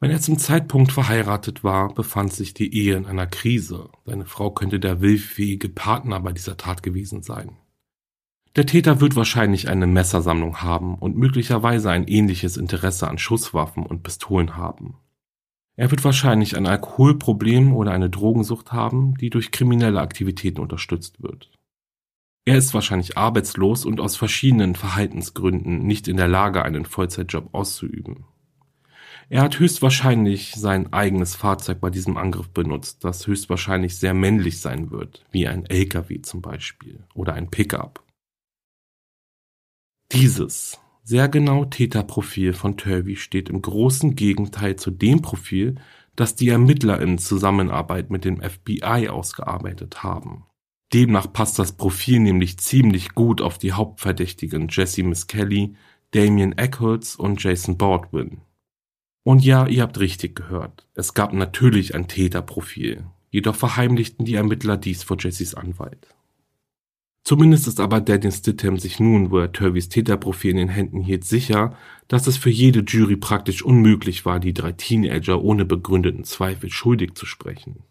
Wenn 0.00 0.10
er 0.10 0.20
zum 0.20 0.36
Zeitpunkt 0.36 0.92
verheiratet 0.92 1.64
war, 1.64 1.94
befand 1.94 2.34
sich 2.34 2.52
die 2.52 2.76
Ehe 2.76 2.94
in 2.94 3.06
einer 3.06 3.26
Krise. 3.26 3.88
Seine 4.04 4.26
Frau 4.26 4.50
könnte 4.50 4.78
der 4.78 5.00
willfähige 5.00 5.70
Partner 5.70 6.20
bei 6.20 6.32
dieser 6.32 6.58
Tat 6.58 6.82
gewesen 6.82 7.22
sein. 7.22 7.56
Der 8.54 8.66
Täter 8.66 9.00
wird 9.00 9.16
wahrscheinlich 9.16 9.70
eine 9.70 9.86
Messersammlung 9.86 10.60
haben 10.60 10.96
und 10.98 11.16
möglicherweise 11.16 11.90
ein 11.90 12.06
ähnliches 12.06 12.58
Interesse 12.58 13.08
an 13.08 13.16
Schusswaffen 13.16 13.86
und 13.86 14.02
Pistolen 14.02 14.58
haben. 14.58 14.98
Er 15.76 15.90
wird 15.90 16.04
wahrscheinlich 16.04 16.56
ein 16.56 16.66
Alkoholproblem 16.66 17.74
oder 17.74 17.90
eine 17.90 18.08
Drogensucht 18.08 18.72
haben, 18.72 19.16
die 19.16 19.30
durch 19.30 19.50
kriminelle 19.50 20.00
Aktivitäten 20.00 20.60
unterstützt 20.60 21.22
wird. 21.22 21.50
Er 22.44 22.58
ist 22.58 22.74
wahrscheinlich 22.74 23.16
arbeitslos 23.16 23.84
und 23.84 24.00
aus 24.00 24.16
verschiedenen 24.16 24.74
Verhaltensgründen 24.74 25.86
nicht 25.86 26.06
in 26.08 26.16
der 26.16 26.28
Lage, 26.28 26.62
einen 26.62 26.84
Vollzeitjob 26.84 27.54
auszuüben. 27.54 28.26
Er 29.30 29.42
hat 29.42 29.58
höchstwahrscheinlich 29.58 30.52
sein 30.54 30.92
eigenes 30.92 31.34
Fahrzeug 31.34 31.80
bei 31.80 31.88
diesem 31.88 32.18
Angriff 32.18 32.50
benutzt, 32.50 33.02
das 33.02 33.26
höchstwahrscheinlich 33.26 33.96
sehr 33.96 34.12
männlich 34.12 34.60
sein 34.60 34.90
wird, 34.90 35.24
wie 35.30 35.48
ein 35.48 35.64
LKW 35.64 36.20
zum 36.20 36.42
Beispiel 36.42 37.02
oder 37.14 37.32
ein 37.32 37.50
Pickup. 37.50 38.04
Dieses 40.12 40.78
sehr 41.04 41.28
genau 41.28 41.66
Täterprofil 41.66 42.54
von 42.54 42.78
Turvey 42.78 43.16
steht 43.16 43.50
im 43.50 43.60
großen 43.60 44.16
Gegenteil 44.16 44.76
zu 44.76 44.90
dem 44.90 45.20
Profil, 45.20 45.76
das 46.16 46.34
die 46.34 46.48
Ermittler 46.48 47.00
in 47.00 47.18
Zusammenarbeit 47.18 48.10
mit 48.10 48.24
dem 48.24 48.40
FBI 48.40 49.08
ausgearbeitet 49.08 50.02
haben. 50.02 50.46
Demnach 50.94 51.30
passt 51.32 51.58
das 51.58 51.72
Profil 51.72 52.20
nämlich 52.20 52.58
ziemlich 52.58 53.14
gut 53.14 53.42
auf 53.42 53.58
die 53.58 53.72
Hauptverdächtigen 53.72 54.68
Jesse 54.70 55.02
Miss 55.02 55.26
Kelly, 55.26 55.74
Damien 56.12 56.56
Eccles 56.56 57.16
und 57.16 57.42
Jason 57.42 57.76
Baldwin. 57.76 58.40
Und 59.24 59.44
ja, 59.44 59.66
ihr 59.66 59.82
habt 59.82 59.98
richtig 60.00 60.36
gehört, 60.36 60.86
es 60.94 61.12
gab 61.12 61.32
natürlich 61.32 61.94
ein 61.94 62.08
Täterprofil, 62.08 63.04
jedoch 63.30 63.56
verheimlichten 63.56 64.24
die 64.24 64.34
Ermittler 64.34 64.76
dies 64.76 65.02
vor 65.02 65.16
Jessys 65.18 65.54
Anwalt. 65.54 66.14
Zumindest 67.24 67.66
ist 67.66 67.80
aber 67.80 68.02
Dennis 68.02 68.38
Stidham 68.38 68.78
sich 68.78 69.00
nun, 69.00 69.30
wo 69.30 69.38
er 69.38 69.50
Turveys 69.50 69.88
Täterprofil 69.88 70.50
in 70.50 70.56
den 70.58 70.68
Händen 70.68 71.00
hielt, 71.00 71.24
sicher, 71.24 71.74
dass 72.06 72.26
es 72.26 72.36
für 72.36 72.50
jede 72.50 72.80
Jury 72.80 73.16
praktisch 73.16 73.62
unmöglich 73.62 74.26
war, 74.26 74.40
die 74.40 74.52
drei 74.52 74.72
Teenager 74.72 75.42
ohne 75.42 75.64
begründeten 75.64 76.24
Zweifel 76.24 76.70
schuldig 76.70 77.14
zu 77.14 77.24
sprechen. 77.24 77.82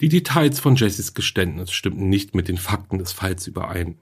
Die 0.00 0.08
Details 0.08 0.58
von 0.58 0.74
Jessys 0.74 1.12
Geständnis 1.12 1.70
stimmten 1.70 2.08
nicht 2.08 2.34
mit 2.34 2.48
den 2.48 2.56
Fakten 2.56 2.98
des 2.98 3.12
Falls 3.12 3.46
überein. 3.46 3.98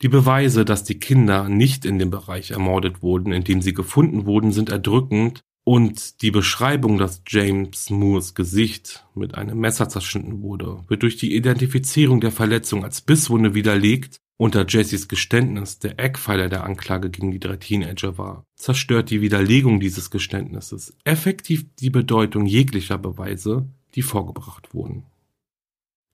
Die 0.00 0.08
Beweise, 0.08 0.64
dass 0.64 0.84
die 0.84 0.98
Kinder 0.98 1.48
nicht 1.48 1.84
in 1.84 1.98
dem 1.98 2.10
Bereich 2.10 2.52
ermordet 2.52 3.02
wurden, 3.02 3.32
in 3.32 3.44
dem 3.44 3.62
sie 3.62 3.72
gefunden 3.72 4.26
wurden, 4.26 4.52
sind 4.52 4.68
erdrückend 4.68 5.44
und 5.64 6.22
die 6.22 6.30
Beschreibung, 6.30 6.98
dass 6.98 7.22
James 7.26 7.90
Moores 7.90 8.34
Gesicht 8.34 9.06
mit 9.14 9.34
einem 9.34 9.58
Messer 9.58 9.88
zerschnitten 9.88 10.42
wurde, 10.42 10.82
wird 10.88 11.02
durch 11.02 11.16
die 11.16 11.36
Identifizierung 11.36 12.20
der 12.20 12.32
Verletzung 12.32 12.84
als 12.84 13.00
Bisswunde 13.00 13.54
widerlegt 13.54 14.16
und 14.36 14.56
da 14.56 14.64
Jessys 14.66 15.06
Geständnis 15.06 15.78
der 15.78 16.00
Eckpfeiler 16.00 16.48
der 16.48 16.64
Anklage 16.64 17.10
gegen 17.10 17.30
die 17.30 17.38
drei 17.38 17.56
Teenager 17.56 18.18
war, 18.18 18.44
zerstört 18.56 19.10
die 19.10 19.20
Widerlegung 19.20 19.78
dieses 19.78 20.10
Geständnisses 20.10 20.96
effektiv 21.04 21.64
die 21.78 21.90
Bedeutung 21.90 22.46
jeglicher 22.46 22.98
Beweise, 22.98 23.68
die 23.94 24.02
vorgebracht 24.02 24.74
wurden. 24.74 25.04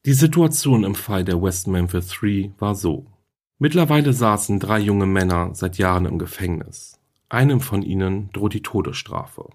Die 0.05 0.13
Situation 0.13 0.85
im 0.85 0.95
Fall 0.95 1.25
der 1.25 1.43
West 1.43 1.69
Memphis 1.69 2.09
3 2.09 2.53
war 2.59 2.75
so. 2.75 3.07
Mittlerweile 3.59 4.13
saßen 4.13 4.61
drei 4.61 4.79
junge 4.79 5.07
Männer 5.07 5.55
seit 5.55 5.79
Jahren 5.79 6.05
im 6.05 6.19
Gefängnis. 6.19 6.98
Einem 7.29 7.61
von 7.61 7.83
ihnen 7.83 8.31
droht 8.33 8.55
die 8.55 8.63
Todesstrafe. 8.63 9.51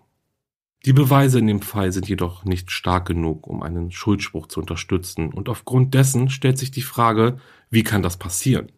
Die 0.85 0.93
Beweise 0.93 1.39
in 1.39 1.47
dem 1.47 1.61
Fall 1.61 1.91
sind 1.91 2.07
jedoch 2.09 2.43
nicht 2.43 2.69
stark 2.69 3.07
genug, 3.07 3.47
um 3.47 3.63
einen 3.63 3.91
Schuldspruch 3.91 4.47
zu 4.47 4.59
unterstützen, 4.59 5.31
und 5.31 5.49
aufgrund 5.49 5.93
dessen 5.93 6.29
stellt 6.29 6.57
sich 6.57 6.71
die 6.71 6.81
Frage, 6.81 7.37
wie 7.69 7.83
kann 7.83 8.03
das 8.03 8.17
passieren? 8.17 8.71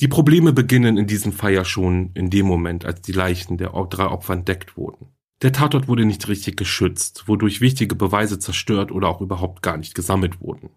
Die 0.00 0.08
Probleme 0.08 0.52
beginnen 0.52 0.96
in 0.96 1.06
diesem 1.06 1.32
Fall 1.32 1.52
ja 1.52 1.64
schon 1.64 2.10
in 2.14 2.30
dem 2.30 2.46
Moment, 2.46 2.84
als 2.84 3.00
die 3.00 3.12
Leichen 3.12 3.58
der 3.58 3.70
drei 3.70 4.06
Opfer 4.06 4.34
entdeckt 4.34 4.76
wurden. 4.76 5.08
Der 5.42 5.52
Tatort 5.52 5.88
wurde 5.88 6.04
nicht 6.04 6.28
richtig 6.28 6.56
geschützt, 6.56 7.24
wodurch 7.26 7.60
wichtige 7.60 7.94
Beweise 7.94 8.38
zerstört 8.38 8.92
oder 8.92 9.08
auch 9.08 9.20
überhaupt 9.20 9.62
gar 9.62 9.76
nicht 9.76 9.94
gesammelt 9.94 10.40
wurden. 10.40 10.70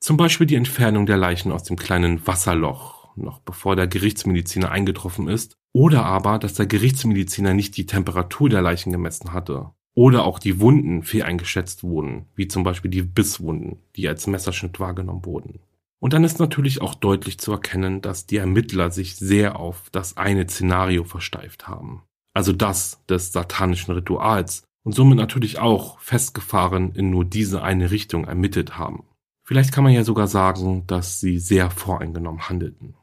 Zum 0.00 0.16
Beispiel 0.16 0.46
die 0.46 0.54
Entfernung 0.54 1.06
der 1.06 1.16
Leichen 1.16 1.52
aus 1.52 1.62
dem 1.62 1.76
kleinen 1.76 2.26
Wasserloch, 2.26 3.16
noch 3.16 3.40
bevor 3.40 3.76
der 3.76 3.86
Gerichtsmediziner 3.86 4.70
eingetroffen 4.70 5.28
ist, 5.28 5.56
oder 5.72 6.04
aber, 6.04 6.38
dass 6.38 6.54
der 6.54 6.66
Gerichtsmediziner 6.66 7.54
nicht 7.54 7.76
die 7.76 7.86
Temperatur 7.86 8.48
der 8.48 8.62
Leichen 8.62 8.92
gemessen 8.92 9.32
hatte. 9.32 9.70
Oder 9.94 10.24
auch 10.24 10.38
die 10.38 10.60
Wunden 10.60 11.02
fehl 11.02 11.22
eingeschätzt 11.22 11.82
wurden, 11.82 12.26
wie 12.34 12.48
zum 12.48 12.62
Beispiel 12.62 12.90
die 12.90 13.02
Bisswunden, 13.02 13.78
die 13.96 14.08
als 14.08 14.26
Messerschnitt 14.26 14.78
wahrgenommen 14.80 15.24
wurden. 15.24 15.60
Und 16.00 16.12
dann 16.12 16.24
ist 16.24 16.38
natürlich 16.38 16.80
auch 16.80 16.94
deutlich 16.94 17.38
zu 17.38 17.52
erkennen, 17.52 18.00
dass 18.00 18.26
die 18.26 18.38
Ermittler 18.38 18.90
sich 18.90 19.16
sehr 19.16 19.58
auf 19.58 19.90
das 19.90 20.16
eine 20.16 20.48
Szenario 20.48 21.04
versteift 21.04 21.68
haben. 21.68 22.02
Also 22.32 22.52
das 22.52 23.04
des 23.06 23.32
satanischen 23.32 23.92
Rituals 23.92 24.62
und 24.82 24.94
somit 24.94 25.18
natürlich 25.18 25.58
auch 25.58 25.98
festgefahren 25.98 26.92
in 26.94 27.10
nur 27.10 27.24
diese 27.24 27.62
eine 27.62 27.90
Richtung 27.90 28.24
ermittelt 28.24 28.78
haben. 28.78 29.04
Vielleicht 29.44 29.72
kann 29.72 29.84
man 29.84 29.92
ja 29.92 30.04
sogar 30.04 30.28
sagen, 30.28 30.86
dass 30.86 31.20
sie 31.20 31.38
sehr 31.38 31.70
voreingenommen 31.70 32.48
handelten. 32.48 32.94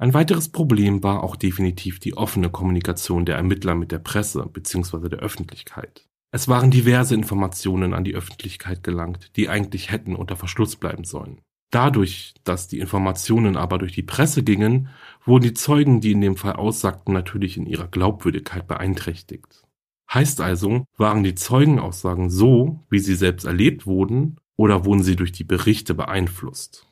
Ein 0.00 0.14
weiteres 0.14 0.48
Problem 0.48 1.02
war 1.02 1.24
auch 1.24 1.34
definitiv 1.34 1.98
die 1.98 2.16
offene 2.16 2.50
Kommunikation 2.50 3.24
der 3.26 3.36
Ermittler 3.36 3.74
mit 3.74 3.90
der 3.90 3.98
Presse 3.98 4.46
bzw. 4.46 5.08
der 5.08 5.18
Öffentlichkeit. 5.18 6.08
Es 6.30 6.46
waren 6.46 6.70
diverse 6.70 7.16
Informationen 7.16 7.94
an 7.94 8.04
die 8.04 8.14
Öffentlichkeit 8.14 8.84
gelangt, 8.84 9.36
die 9.36 9.48
eigentlich 9.48 9.90
hätten 9.90 10.14
unter 10.14 10.36
Verschluss 10.36 10.76
bleiben 10.76 11.02
sollen. 11.02 11.40
Dadurch, 11.70 12.34
dass 12.44 12.68
die 12.68 12.78
Informationen 12.78 13.56
aber 13.56 13.78
durch 13.78 13.92
die 13.92 14.04
Presse 14.04 14.42
gingen, 14.44 14.88
wurden 15.24 15.44
die 15.44 15.54
Zeugen, 15.54 16.00
die 16.00 16.12
in 16.12 16.20
dem 16.20 16.36
Fall 16.36 16.54
aussagten, 16.54 17.12
natürlich 17.12 17.56
in 17.56 17.66
ihrer 17.66 17.88
Glaubwürdigkeit 17.88 18.68
beeinträchtigt. 18.68 19.64
Heißt 20.12 20.40
also, 20.40 20.84
waren 20.96 21.24
die 21.24 21.34
Zeugenaussagen 21.34 22.30
so, 22.30 22.84
wie 22.88 23.00
sie 23.00 23.16
selbst 23.16 23.44
erlebt 23.44 23.86
wurden, 23.86 24.38
oder 24.56 24.84
wurden 24.84 25.02
sie 25.02 25.16
durch 25.16 25.32
die 25.32 25.44
Berichte 25.44 25.94
beeinflusst? 25.94 26.86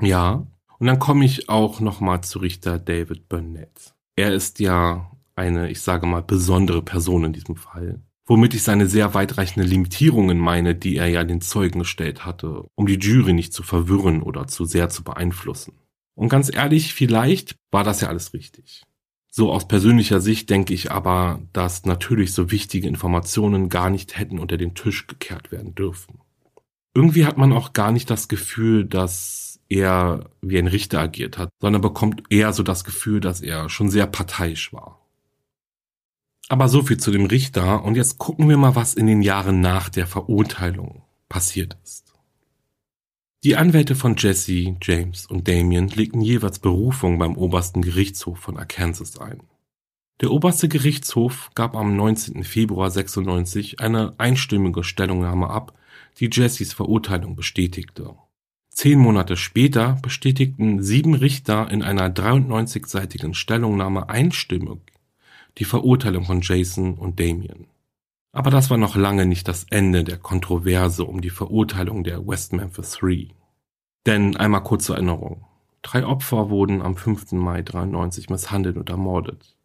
Ja, 0.00 0.46
und 0.78 0.86
dann 0.86 0.98
komme 0.98 1.24
ich 1.24 1.48
auch 1.48 1.80
nochmal 1.80 2.22
zu 2.22 2.38
Richter 2.38 2.78
David 2.78 3.28
Burnett. 3.28 3.94
Er 4.16 4.32
ist 4.32 4.60
ja 4.60 5.10
eine, 5.34 5.70
ich 5.70 5.80
sage 5.80 6.06
mal, 6.06 6.22
besondere 6.22 6.82
Person 6.82 7.24
in 7.24 7.32
diesem 7.32 7.56
Fall. 7.56 8.00
Womit 8.26 8.54
ich 8.54 8.62
seine 8.62 8.86
sehr 8.86 9.14
weitreichende 9.14 9.66
Limitierungen 9.66 10.38
meine, 10.38 10.74
die 10.74 10.96
er 10.96 11.06
ja 11.06 11.24
den 11.24 11.40
Zeugen 11.40 11.78
gestellt 11.78 12.26
hatte, 12.26 12.66
um 12.74 12.86
die 12.86 12.98
Jury 12.98 13.32
nicht 13.32 13.52
zu 13.52 13.62
verwirren 13.62 14.22
oder 14.22 14.46
zu 14.46 14.66
sehr 14.66 14.90
zu 14.90 15.02
beeinflussen. 15.02 15.78
Und 16.14 16.28
ganz 16.28 16.54
ehrlich, 16.54 16.92
vielleicht 16.92 17.56
war 17.70 17.84
das 17.84 18.00
ja 18.00 18.08
alles 18.08 18.34
richtig. 18.34 18.84
So 19.30 19.52
aus 19.52 19.68
persönlicher 19.68 20.20
Sicht 20.20 20.50
denke 20.50 20.74
ich 20.74 20.90
aber, 20.90 21.40
dass 21.52 21.86
natürlich 21.86 22.32
so 22.32 22.50
wichtige 22.50 22.88
Informationen 22.88 23.68
gar 23.68 23.88
nicht 23.88 24.18
hätten 24.18 24.38
unter 24.38 24.56
den 24.56 24.74
Tisch 24.74 25.06
gekehrt 25.06 25.52
werden 25.52 25.74
dürfen. 25.74 26.18
Irgendwie 26.94 27.24
hat 27.24 27.38
man 27.38 27.52
auch 27.52 27.72
gar 27.72 27.92
nicht 27.92 28.10
das 28.10 28.28
Gefühl, 28.28 28.84
dass 28.84 29.47
er 29.68 30.30
wie 30.40 30.58
ein 30.58 30.66
Richter 30.66 31.00
agiert 31.00 31.38
hat, 31.38 31.50
sondern 31.60 31.82
bekommt 31.82 32.22
eher 32.30 32.52
so 32.52 32.62
das 32.62 32.84
Gefühl, 32.84 33.20
dass 33.20 33.40
er 33.40 33.68
schon 33.68 33.90
sehr 33.90 34.06
parteiisch 34.06 34.72
war. 34.72 35.00
Aber 36.48 36.68
so 36.68 36.82
viel 36.82 36.96
zu 36.96 37.10
dem 37.10 37.26
Richter 37.26 37.84
und 37.84 37.94
jetzt 37.94 38.18
gucken 38.18 38.48
wir 38.48 38.56
mal, 38.56 38.74
was 38.74 38.94
in 38.94 39.06
den 39.06 39.20
Jahren 39.20 39.60
nach 39.60 39.90
der 39.90 40.06
Verurteilung 40.06 41.02
passiert 41.28 41.76
ist. 41.84 42.14
Die 43.44 43.54
Anwälte 43.54 43.94
von 43.94 44.16
Jesse, 44.16 44.76
James 44.82 45.26
und 45.26 45.46
Damien 45.46 45.88
legten 45.88 46.20
jeweils 46.20 46.58
Berufung 46.58 47.18
beim 47.18 47.36
obersten 47.36 47.82
Gerichtshof 47.82 48.38
von 48.38 48.56
Arkansas 48.56 49.18
ein. 49.18 49.42
Der 50.20 50.32
oberste 50.32 50.68
Gerichtshof 50.68 51.50
gab 51.54 51.76
am 51.76 51.94
19. 51.94 52.42
Februar 52.42 52.90
96 52.90 53.78
eine 53.78 54.14
einstimmige 54.18 54.82
Stellungnahme 54.82 55.50
ab, 55.50 55.78
die 56.18 56.28
Jessys 56.32 56.72
Verurteilung 56.72 57.36
bestätigte. 57.36 58.16
Zehn 58.78 59.00
Monate 59.00 59.36
später 59.36 59.98
bestätigten 60.02 60.84
sieben 60.84 61.14
Richter 61.14 61.68
in 61.68 61.82
einer 61.82 62.10
93-seitigen 62.10 63.34
Stellungnahme 63.34 64.08
einstimmig 64.08 64.78
die 65.58 65.64
Verurteilung 65.64 66.26
von 66.26 66.42
Jason 66.42 66.94
und 66.94 67.18
Damien. 67.18 67.66
Aber 68.30 68.50
das 68.50 68.70
war 68.70 68.76
noch 68.76 68.94
lange 68.94 69.26
nicht 69.26 69.48
das 69.48 69.66
Ende 69.68 70.04
der 70.04 70.16
Kontroverse 70.16 71.02
um 71.02 71.20
die 71.20 71.30
Verurteilung 71.30 72.04
der 72.04 72.24
West 72.24 72.52
Memphis 72.52 72.92
Three. 72.92 73.30
Denn 74.06 74.36
einmal 74.36 74.62
kurz 74.62 74.84
zur 74.84 74.94
Erinnerung. 74.94 75.44
Drei 75.82 76.06
Opfer 76.06 76.48
wurden 76.48 76.80
am 76.80 76.94
5. 76.94 77.32
Mai 77.32 77.62
93 77.62 78.30
misshandelt 78.30 78.76
und 78.76 78.90
ermordet. 78.90 79.56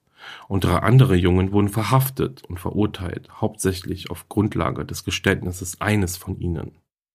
Und 0.47 0.63
drei 0.63 0.77
andere 0.77 1.15
Jungen 1.15 1.51
wurden 1.51 1.69
verhaftet 1.69 2.43
und 2.45 2.59
verurteilt, 2.59 3.29
hauptsächlich 3.39 4.09
auf 4.09 4.27
Grundlage 4.27 4.85
des 4.85 5.03
Geständnisses 5.03 5.81
eines 5.81 6.17
von 6.17 6.39
ihnen. 6.39 6.71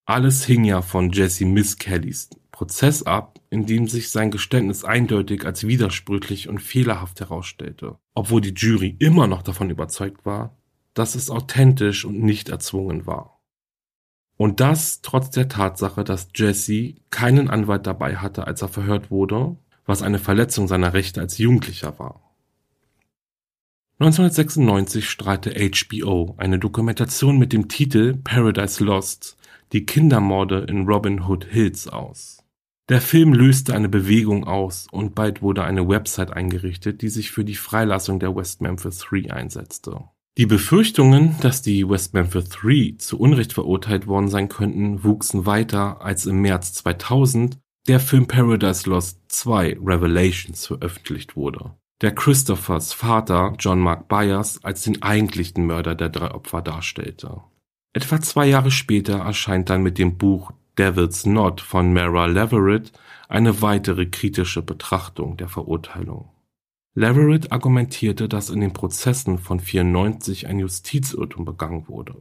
Alles 0.09 0.47
hing 0.47 0.65
ja 0.65 0.81
von 0.81 1.11
Jesse 1.13 1.45
Miss 1.45 1.77
Kellys 1.77 2.31
Prozess 2.51 3.03
ab, 3.03 3.39
in 3.51 3.67
dem 3.67 3.89
sich 3.89 4.11
sein 4.11 4.31
Geständnis 4.31 4.83
eindeutig 4.83 5.45
als 5.45 5.67
widersprüchlich 5.67 6.49
und 6.49 6.63
fehlerhaft 6.63 7.21
herausstellte, 7.21 7.99
obwohl 8.15 8.41
die 8.41 8.55
Jury 8.55 8.97
immer 9.01 9.27
noch 9.27 9.43
davon 9.43 9.69
überzeugt 9.69 10.25
war, 10.25 10.57
dass 10.95 11.15
es 11.15 11.29
authentisch 11.29 12.07
und 12.07 12.23
nicht 12.23 12.49
erzwungen 12.49 13.05
war. 13.05 13.43
Und 14.39 14.61
das 14.61 15.03
trotz 15.03 15.29
der 15.29 15.51
Tatsache, 15.51 16.05
dass 16.05 16.31
Jesse 16.35 16.95
keinen 17.11 17.51
Anwalt 17.51 17.87
dabei 17.87 18.17
hatte, 18.17 18.47
als 18.47 18.63
er 18.63 18.69
verhört 18.69 19.11
wurde, 19.11 19.59
was 19.85 20.01
eine 20.01 20.19
Verletzung 20.19 20.69
seiner 20.69 20.95
Rechte 20.95 21.21
als 21.21 21.37
Jugendlicher 21.37 21.99
war. 21.99 22.23
1996 23.99 25.11
strahlte 25.11 25.53
HBO 25.53 26.35
eine 26.39 26.59
Dokumentation 26.59 27.39
mit 27.39 27.53
dem 27.53 27.69
Titel 27.69 28.17
Paradise 28.17 28.83
Lost, 28.83 29.39
die 29.73 29.85
Kindermorde 29.85 30.67
in 30.69 30.87
Robin 30.87 31.23
Hood 31.27 31.45
Hills 31.45 31.89
aus. 31.89 32.45
Der 32.89 33.03
Film 33.03 33.35
löste 33.35 33.75
eine 33.75 33.89
Bewegung 33.89 34.45
aus 34.45 34.87
und 34.91 35.15
bald 35.15 35.43
wurde 35.43 35.63
eine 35.65 35.87
Website 35.87 36.33
eingerichtet, 36.33 37.03
die 37.03 37.11
sich 37.11 37.31
für 37.31 37.45
die 37.45 37.55
Freilassung 37.55 38.19
der 38.19 38.35
West 38.35 38.63
Memphis 38.63 38.99
Three 38.99 39.29
einsetzte. 39.31 40.05
Die 40.39 40.47
Befürchtungen, 40.47 41.35
dass 41.41 41.61
die 41.61 41.87
West 41.89 42.15
Memphis 42.15 42.49
Three 42.49 42.97
zu 42.97 43.19
Unrecht 43.19 43.53
verurteilt 43.53 44.07
worden 44.07 44.29
sein 44.29 44.49
könnten, 44.49 45.05
wuchsen 45.05 45.45
weiter, 45.45 46.01
als 46.01 46.25
im 46.25 46.41
März 46.41 46.75
2000 46.75 47.59
der 47.89 48.01
Film 48.01 48.27
Paradise 48.27 48.89
Lost 48.89 49.21
2 49.29 49.79
Revelations 49.85 50.67
veröffentlicht 50.67 51.37
wurde, 51.37 51.75
der 52.03 52.15
Christophers 52.15 52.93
Vater 52.93 53.55
John 53.59 53.81
Mark 53.81 54.09
Byers 54.09 54.63
als 54.63 54.83
den 54.83 55.03
eigentlichen 55.03 55.67
Mörder 55.67 55.95
der 55.95 56.09
drei 56.09 56.31
Opfer 56.31 56.63
darstellte. 56.63 57.43
Etwa 57.93 58.21
zwei 58.21 58.47
Jahre 58.47 58.71
später 58.71 59.19
erscheint 59.19 59.71
dann 59.71 59.83
mit 59.83 59.99
dem 59.99 60.19
Buch 60.19 60.53
Devil's 60.79 61.25
Knot 61.25 61.61
von 61.61 61.93
Mara 61.93 62.27
Leverett 62.27 62.93
eine 63.29 63.63
weitere 63.63 64.07
kritische 64.07 64.63
Betrachtung 64.63 65.37
der 65.37 65.49
Verurteilung. 65.49 66.31
Leverett 66.95 67.53
argumentierte, 67.53 68.29
dass 68.29 68.51
in 68.51 68.61
den 68.61 68.73
Prozessen 68.73 69.39
von 69.39 69.61
94 69.61 70.47
ein 70.47 70.59
Justizirrtum 70.59 71.45
begangen 71.45 71.89
wurde. 71.89 72.17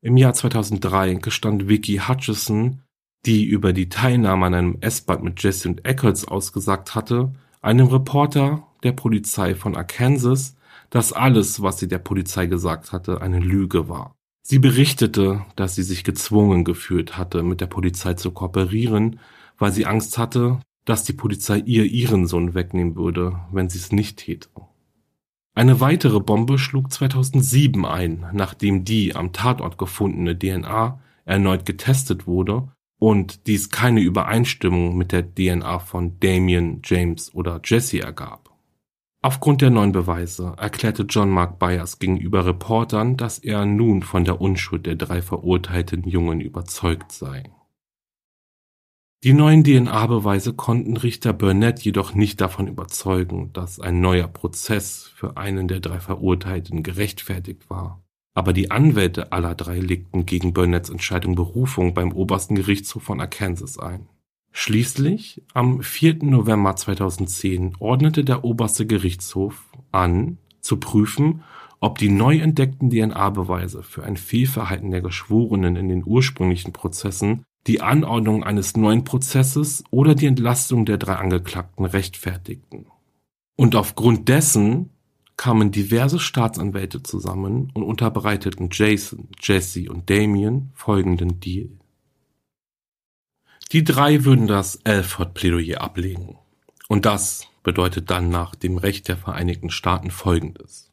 Im 0.00 0.16
Jahr 0.16 0.34
2003 0.34 1.14
gestand 1.14 1.68
Vicky 1.68 1.98
Hutchison, 1.98 2.82
die 3.26 3.44
über 3.44 3.72
die 3.72 3.88
Teilnahme 3.88 4.46
an 4.46 4.54
einem 4.54 4.78
Essbad 4.80 5.22
mit 5.22 5.42
Jesse 5.42 5.68
und 5.68 5.84
Eccles 5.84 6.26
ausgesagt 6.26 6.94
hatte, 6.94 7.32
einem 7.60 7.88
Reporter 7.88 8.66
der 8.82 8.92
Polizei 8.92 9.54
von 9.54 9.76
Arkansas, 9.76 10.56
dass 10.90 11.12
alles, 11.12 11.62
was 11.62 11.78
sie 11.78 11.88
der 11.88 11.98
Polizei 11.98 12.46
gesagt 12.46 12.92
hatte, 12.92 13.20
eine 13.20 13.40
Lüge 13.40 13.88
war. 13.88 14.17
Sie 14.42 14.58
berichtete, 14.58 15.44
dass 15.56 15.74
sie 15.74 15.82
sich 15.82 16.04
gezwungen 16.04 16.64
gefühlt 16.64 17.18
hatte, 17.18 17.42
mit 17.42 17.60
der 17.60 17.66
Polizei 17.66 18.14
zu 18.14 18.30
kooperieren, 18.30 19.20
weil 19.58 19.72
sie 19.72 19.86
Angst 19.86 20.18
hatte, 20.18 20.60
dass 20.84 21.04
die 21.04 21.12
Polizei 21.12 21.58
ihr 21.58 21.84
ihren 21.84 22.26
Sohn 22.26 22.54
wegnehmen 22.54 22.96
würde, 22.96 23.40
wenn 23.52 23.68
sie 23.68 23.78
es 23.78 23.92
nicht 23.92 24.18
täte. 24.18 24.48
Eine 25.54 25.80
weitere 25.80 26.20
Bombe 26.20 26.58
schlug 26.58 26.92
2007 26.92 27.84
ein, 27.84 28.26
nachdem 28.32 28.84
die 28.84 29.16
am 29.16 29.32
Tatort 29.32 29.76
gefundene 29.76 30.38
DNA 30.38 31.00
erneut 31.24 31.66
getestet 31.66 32.26
wurde 32.26 32.68
und 32.98 33.46
dies 33.46 33.68
keine 33.68 34.00
Übereinstimmung 34.00 34.96
mit 34.96 35.12
der 35.12 35.34
DNA 35.34 35.80
von 35.80 36.18
Damien, 36.20 36.80
James 36.84 37.34
oder 37.34 37.60
Jesse 37.64 38.00
ergab. 38.00 38.47
Aufgrund 39.20 39.62
der 39.62 39.70
neuen 39.70 39.90
Beweise 39.90 40.54
erklärte 40.58 41.02
John 41.02 41.30
Mark 41.30 41.58
Byers 41.58 41.98
gegenüber 41.98 42.46
Reportern, 42.46 43.16
dass 43.16 43.40
er 43.40 43.66
nun 43.66 44.02
von 44.02 44.24
der 44.24 44.40
Unschuld 44.40 44.86
der 44.86 44.94
drei 44.94 45.22
verurteilten 45.22 46.08
Jungen 46.08 46.40
überzeugt 46.40 47.10
sei. 47.10 47.50
Die 49.24 49.32
neuen 49.32 49.64
DNA-Beweise 49.64 50.52
konnten 50.52 50.96
Richter 50.96 51.32
Burnett 51.32 51.80
jedoch 51.80 52.14
nicht 52.14 52.40
davon 52.40 52.68
überzeugen, 52.68 53.52
dass 53.52 53.80
ein 53.80 54.00
neuer 54.00 54.28
Prozess 54.28 55.10
für 55.12 55.36
einen 55.36 55.66
der 55.66 55.80
drei 55.80 55.98
Verurteilten 55.98 56.84
gerechtfertigt 56.84 57.68
war. 57.68 58.00
Aber 58.34 58.52
die 58.52 58.70
Anwälte 58.70 59.32
aller 59.32 59.56
drei 59.56 59.80
legten 59.80 60.24
gegen 60.26 60.52
Burnetts 60.52 60.90
Entscheidung 60.90 61.34
Berufung 61.34 61.94
beim 61.94 62.12
obersten 62.12 62.54
Gerichtshof 62.54 63.02
von 63.02 63.20
Arkansas 63.20 63.80
ein. 63.80 64.08
Schließlich, 64.60 65.40
am 65.54 65.82
4. 65.82 66.24
November 66.24 66.74
2010, 66.74 67.76
ordnete 67.78 68.24
der 68.24 68.42
oberste 68.42 68.86
Gerichtshof 68.86 69.70
an, 69.92 70.38
zu 70.60 70.78
prüfen, 70.78 71.44
ob 71.78 71.98
die 71.98 72.08
neu 72.08 72.38
entdeckten 72.38 72.90
DNA-Beweise 72.90 73.84
für 73.84 74.02
ein 74.02 74.16
Fehlverhalten 74.16 74.90
der 74.90 75.00
Geschworenen 75.00 75.76
in 75.76 75.88
den 75.88 76.02
ursprünglichen 76.04 76.72
Prozessen 76.72 77.44
die 77.68 77.82
Anordnung 77.82 78.42
eines 78.42 78.76
neuen 78.76 79.04
Prozesses 79.04 79.84
oder 79.92 80.16
die 80.16 80.26
Entlastung 80.26 80.84
der 80.84 80.98
drei 80.98 81.14
Angeklagten 81.14 81.84
rechtfertigten. 81.84 82.86
Und 83.54 83.76
aufgrund 83.76 84.28
dessen 84.28 84.90
kamen 85.36 85.70
diverse 85.70 86.18
Staatsanwälte 86.18 87.04
zusammen 87.04 87.70
und 87.74 87.84
unterbreiteten 87.84 88.70
Jason, 88.72 89.28
Jesse 89.40 89.88
und 89.88 90.10
Damien 90.10 90.72
folgenden 90.74 91.38
Deal. 91.38 91.70
Die 93.72 93.84
drei 93.84 94.24
würden 94.24 94.46
das 94.46 94.84
Alford-Plädoyer 94.84 95.80
ablegen. 95.80 96.36
Und 96.88 97.04
das 97.04 97.48
bedeutet 97.62 98.10
dann 98.10 98.30
nach 98.30 98.54
dem 98.54 98.78
Recht 98.78 99.08
der 99.08 99.16
Vereinigten 99.16 99.70
Staaten 99.70 100.10
folgendes. 100.10 100.90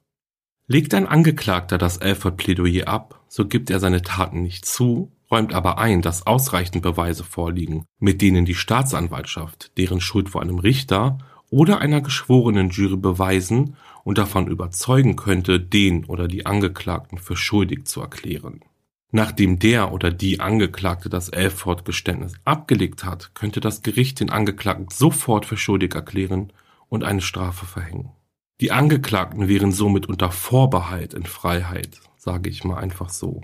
Legt 0.67 0.93
ein 0.93 1.07
Angeklagter 1.07 1.77
das 1.77 2.01
Alford-Plädoyer 2.01 2.88
ab, 2.88 3.23
so 3.29 3.45
gibt 3.45 3.69
er 3.69 3.79
seine 3.79 4.01
Taten 4.01 4.41
nicht 4.41 4.65
zu 4.65 5.11
räumt 5.31 5.53
aber 5.53 5.77
ein, 5.77 6.01
dass 6.01 6.27
ausreichend 6.27 6.81
Beweise 6.81 7.23
vorliegen, 7.23 7.85
mit 7.99 8.21
denen 8.21 8.45
die 8.45 8.55
Staatsanwaltschaft 8.55 9.77
deren 9.77 10.01
Schuld 10.01 10.29
vor 10.29 10.41
einem 10.41 10.59
Richter 10.59 11.17
oder 11.49 11.79
einer 11.79 12.01
geschworenen 12.01 12.69
Jury 12.69 12.97
beweisen 12.97 13.75
und 14.03 14.17
davon 14.17 14.47
überzeugen 14.47 15.15
könnte, 15.15 15.59
den 15.59 16.05
oder 16.05 16.27
die 16.27 16.45
Angeklagten 16.45 17.17
für 17.17 17.35
schuldig 17.35 17.85
zu 17.85 18.01
erklären. 18.01 18.61
Nachdem 19.15 19.60
der 19.60 19.93
oder 19.93 20.12
die 20.12 20.41
Angeklagte 20.41 21.08
das 21.08 21.30
Elford-Geständnis 21.30 22.34
abgelegt 22.43 23.06
hat, 23.06 23.34
könnte 23.34 23.62
das 23.62 23.82
Gericht 23.82 24.19
den 24.19 24.30
Angeklagten 24.30 24.89
sofort 24.91 25.45
für 25.45 25.56
schuldig 25.56 25.95
erklären 25.95 26.51
und 26.89 27.06
eine 27.06 27.21
Strafe 27.21 27.65
verhängen. 27.65 28.12
Die 28.60 28.73
Angeklagten 28.73 29.47
wären 29.47 29.71
somit 29.71 30.08
unter 30.08 30.34
Vorbehalt 30.34 31.13
in 31.13 31.25
Freiheit, 31.25 32.01
sage 32.17 32.49
ich 32.49 32.65
mal 32.65 32.75
einfach 32.75 33.08
so. 33.08 33.39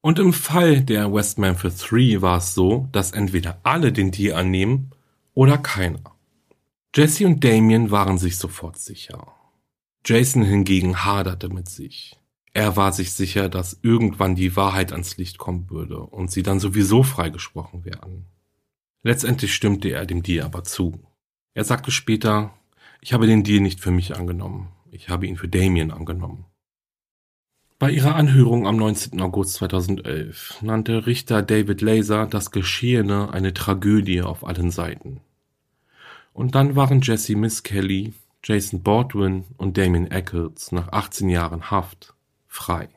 Und 0.00 0.18
im 0.18 0.32
Fall 0.32 0.80
der 0.80 1.14
West 1.14 1.38
Memphis 1.38 1.76
Three 1.76 2.20
war 2.20 2.38
es 2.38 2.52
so, 2.52 2.88
dass 2.90 3.12
entweder 3.12 3.60
alle 3.62 3.92
den 3.92 4.10
Deal 4.10 4.34
annehmen 4.34 4.90
oder 5.34 5.58
keiner. 5.58 6.16
Jesse 6.96 7.26
und 7.26 7.44
Damien 7.44 7.92
waren 7.92 8.18
sich 8.18 8.36
sofort 8.38 8.76
sicher. 8.76 9.24
Jason 10.04 10.42
hingegen 10.42 11.04
haderte 11.04 11.48
mit 11.48 11.68
sich. 11.68 12.18
Er 12.58 12.74
war 12.74 12.92
sich 12.92 13.12
sicher, 13.12 13.48
dass 13.48 13.78
irgendwann 13.82 14.34
die 14.34 14.56
Wahrheit 14.56 14.90
ans 14.90 15.16
Licht 15.16 15.38
kommen 15.38 15.70
würde 15.70 16.00
und 16.00 16.32
sie 16.32 16.42
dann 16.42 16.58
sowieso 16.58 17.04
freigesprochen 17.04 17.84
werden. 17.84 18.26
Letztendlich 19.04 19.54
stimmte 19.54 19.90
er 19.90 20.06
dem 20.06 20.24
Deal 20.24 20.44
aber 20.44 20.64
zu. 20.64 21.00
Er 21.54 21.62
sagte 21.62 21.92
später, 21.92 22.52
ich 23.00 23.12
habe 23.12 23.28
den 23.28 23.44
Deal 23.44 23.60
nicht 23.60 23.78
für 23.78 23.92
mich 23.92 24.16
angenommen, 24.16 24.72
ich 24.90 25.08
habe 25.08 25.28
ihn 25.28 25.36
für 25.36 25.46
Damien 25.46 25.92
angenommen. 25.92 26.46
Bei 27.78 27.92
ihrer 27.92 28.16
Anhörung 28.16 28.66
am 28.66 28.74
19. 28.74 29.20
August 29.20 29.54
2011 29.54 30.60
nannte 30.60 31.06
Richter 31.06 31.42
David 31.42 31.80
Laser 31.80 32.26
das 32.26 32.50
Geschehene 32.50 33.32
eine 33.32 33.54
Tragödie 33.54 34.22
auf 34.22 34.44
allen 34.44 34.72
Seiten. 34.72 35.20
Und 36.32 36.56
dann 36.56 36.74
waren 36.74 37.02
Jesse 37.02 37.36
Miss 37.36 37.62
Kelly, 37.62 38.14
Jason 38.42 38.82
Baldwin 38.82 39.44
und 39.58 39.78
Damien 39.78 40.10
Eccles 40.10 40.72
nach 40.72 40.88
18 40.88 41.28
Jahren 41.28 41.70
Haft 41.70 42.16
frei. 42.58 42.88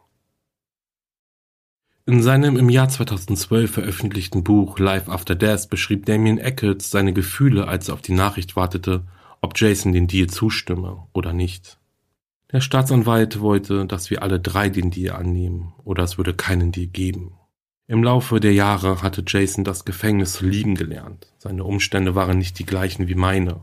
In 2.07 2.23
seinem 2.23 2.57
im 2.57 2.69
Jahr 2.69 2.89
2012 2.89 3.71
veröffentlichten 3.71 4.43
Buch 4.43 4.79
Life 4.79 5.09
After 5.09 5.35
Death 5.35 5.69
beschrieb 5.69 6.07
Damien 6.07 6.39
Eccles 6.39 6.89
seine 6.89 7.13
Gefühle, 7.13 7.67
als 7.67 7.87
er 7.87 7.93
auf 7.93 8.01
die 8.01 8.13
Nachricht 8.13 8.55
wartete, 8.55 9.03
ob 9.39 9.53
Jason 9.55 9.93
den 9.93 10.07
Deal 10.07 10.27
zustimme 10.27 11.05
oder 11.13 11.31
nicht. 11.31 11.77
Der 12.51 12.59
Staatsanwalt 12.59 13.39
wollte, 13.39 13.85
dass 13.85 14.09
wir 14.09 14.23
alle 14.23 14.39
drei 14.39 14.69
den 14.69 14.89
Deal 14.89 15.15
annehmen, 15.15 15.73
oder 15.83 16.03
es 16.03 16.17
würde 16.17 16.33
keinen 16.33 16.71
Deal 16.71 16.87
geben. 16.87 17.37
Im 17.87 18.03
Laufe 18.03 18.39
der 18.39 18.53
Jahre 18.53 19.03
hatte 19.03 19.23
Jason 19.25 19.63
das 19.63 19.85
Gefängnis 19.85 20.41
lieben 20.41 20.73
gelernt. 20.75 21.31
Seine 21.37 21.63
Umstände 21.63 22.15
waren 22.15 22.39
nicht 22.39 22.57
die 22.57 22.65
gleichen 22.65 23.07
wie 23.07 23.15
meine. 23.15 23.61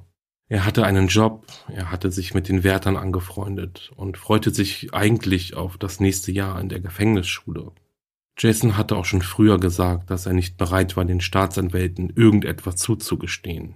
Er 0.51 0.65
hatte 0.65 0.85
einen 0.85 1.09
Job, 1.09 1.47
er 1.69 1.91
hatte 1.91 2.11
sich 2.11 2.33
mit 2.33 2.49
den 2.49 2.65
Wärtern 2.65 2.97
angefreundet 2.97 3.91
und 3.97 4.17
freute 4.17 4.51
sich 4.51 4.95
eigentlich 4.95 5.55
auf 5.55 5.77
das 5.77 6.01
nächste 6.01 6.33
Jahr 6.33 6.59
in 6.59 6.71
der 6.71 6.81
Gefängnisschule. 6.81 7.73
Jason 8.39 8.77
hatte 8.77 8.97
auch 8.97 9.05
schon 9.05 9.21
früher 9.21 9.59
gesagt, 9.59 10.11
dass 10.11 10.25
er 10.25 10.33
nicht 10.33 10.57
bereit 10.57 10.97
war, 10.97 11.05
den 11.05 11.21
Staatsanwälten 11.21 12.11
irgendetwas 12.15 12.77
zuzugestehen. 12.77 13.75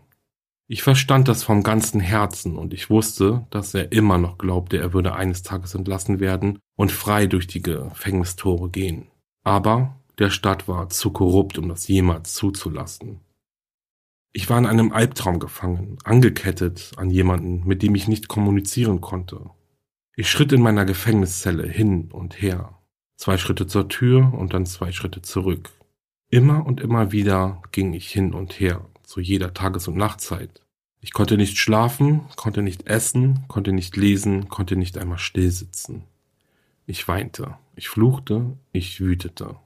Ich 0.67 0.83
verstand 0.83 1.29
das 1.29 1.43
vom 1.43 1.63
ganzen 1.63 2.01
Herzen 2.01 2.57
und 2.57 2.73
ich 2.73 2.89
wusste, 2.89 3.47
dass 3.51 3.75
er 3.75 3.93
immer 3.93 4.17
noch 4.17 4.39
glaubte, 4.39 4.79
er 4.79 4.95
würde 4.95 5.15
eines 5.15 5.43
Tages 5.43 5.75
entlassen 5.75 6.21
werden 6.21 6.59
und 6.79 6.91
frei 6.91 7.27
durch 7.27 7.47
die 7.47 7.61
Gefängnistore 7.61 8.71
gehen. 8.71 9.09
Aber 9.45 9.97
der 10.19 10.31
Staat 10.31 10.69
war 10.69 10.89
zu 10.89 11.11
korrupt, 11.11 11.59
um 11.59 11.69
das 11.69 11.89
jemals 11.89 12.33
zuzulassen. 12.33 13.21
Ich 14.35 14.49
war 14.49 14.59
in 14.59 14.67
einem 14.67 14.93
Albtraum 14.93 15.39
gefangen, 15.39 15.99
angekettet 16.05 16.93
an 16.97 17.11
jemanden, 17.11 17.67
mit 17.67 17.83
dem 17.83 17.95
ich 17.95 18.09
nicht 18.09 18.29
kommunizieren 18.29 19.03
konnte. 19.03 19.51
Ich 20.17 20.31
schritt 20.31 20.53
in 20.53 20.63
meiner 20.63 20.87
Gefängniszelle 20.87 21.67
hin 21.67 22.11
und 22.11 22.41
her, 22.41 22.79
zwei 23.17 23.37
Schritte 23.37 23.67
zur 23.67 23.89
Tür 23.89 24.33
und 24.33 24.55
dann 24.55 24.65
zwei 24.65 24.91
Schritte 24.91 25.21
zurück. 25.21 25.71
Immer 26.31 26.65
und 26.65 26.81
immer 26.81 27.13
wieder 27.13 27.61
ging 27.73 27.93
ich 27.93 28.11
hin 28.11 28.33
und 28.33 28.59
her, 28.59 28.87
zu 29.03 29.21
jeder 29.21 29.53
Tages- 29.53 29.89
und 29.89 29.99
Nachtzeit. 29.99 30.63
Ich 31.01 31.13
konnte 31.13 31.37
nicht 31.37 31.59
schlafen, 31.59 32.23
konnte 32.37 32.63
nicht 32.63 32.87
essen, 32.87 33.45
konnte 33.49 33.73
nicht 33.73 33.97
lesen, 33.97 34.49
konnte 34.49 34.77
nicht 34.77 34.97
einmal 34.97 35.19
stillsitzen. 35.19 36.05
Ich 36.87 37.07
weinte, 37.07 37.59
ich 37.77 37.91
fluchte, 37.91 38.57
ich 38.73 39.01
wütete. 39.01 39.57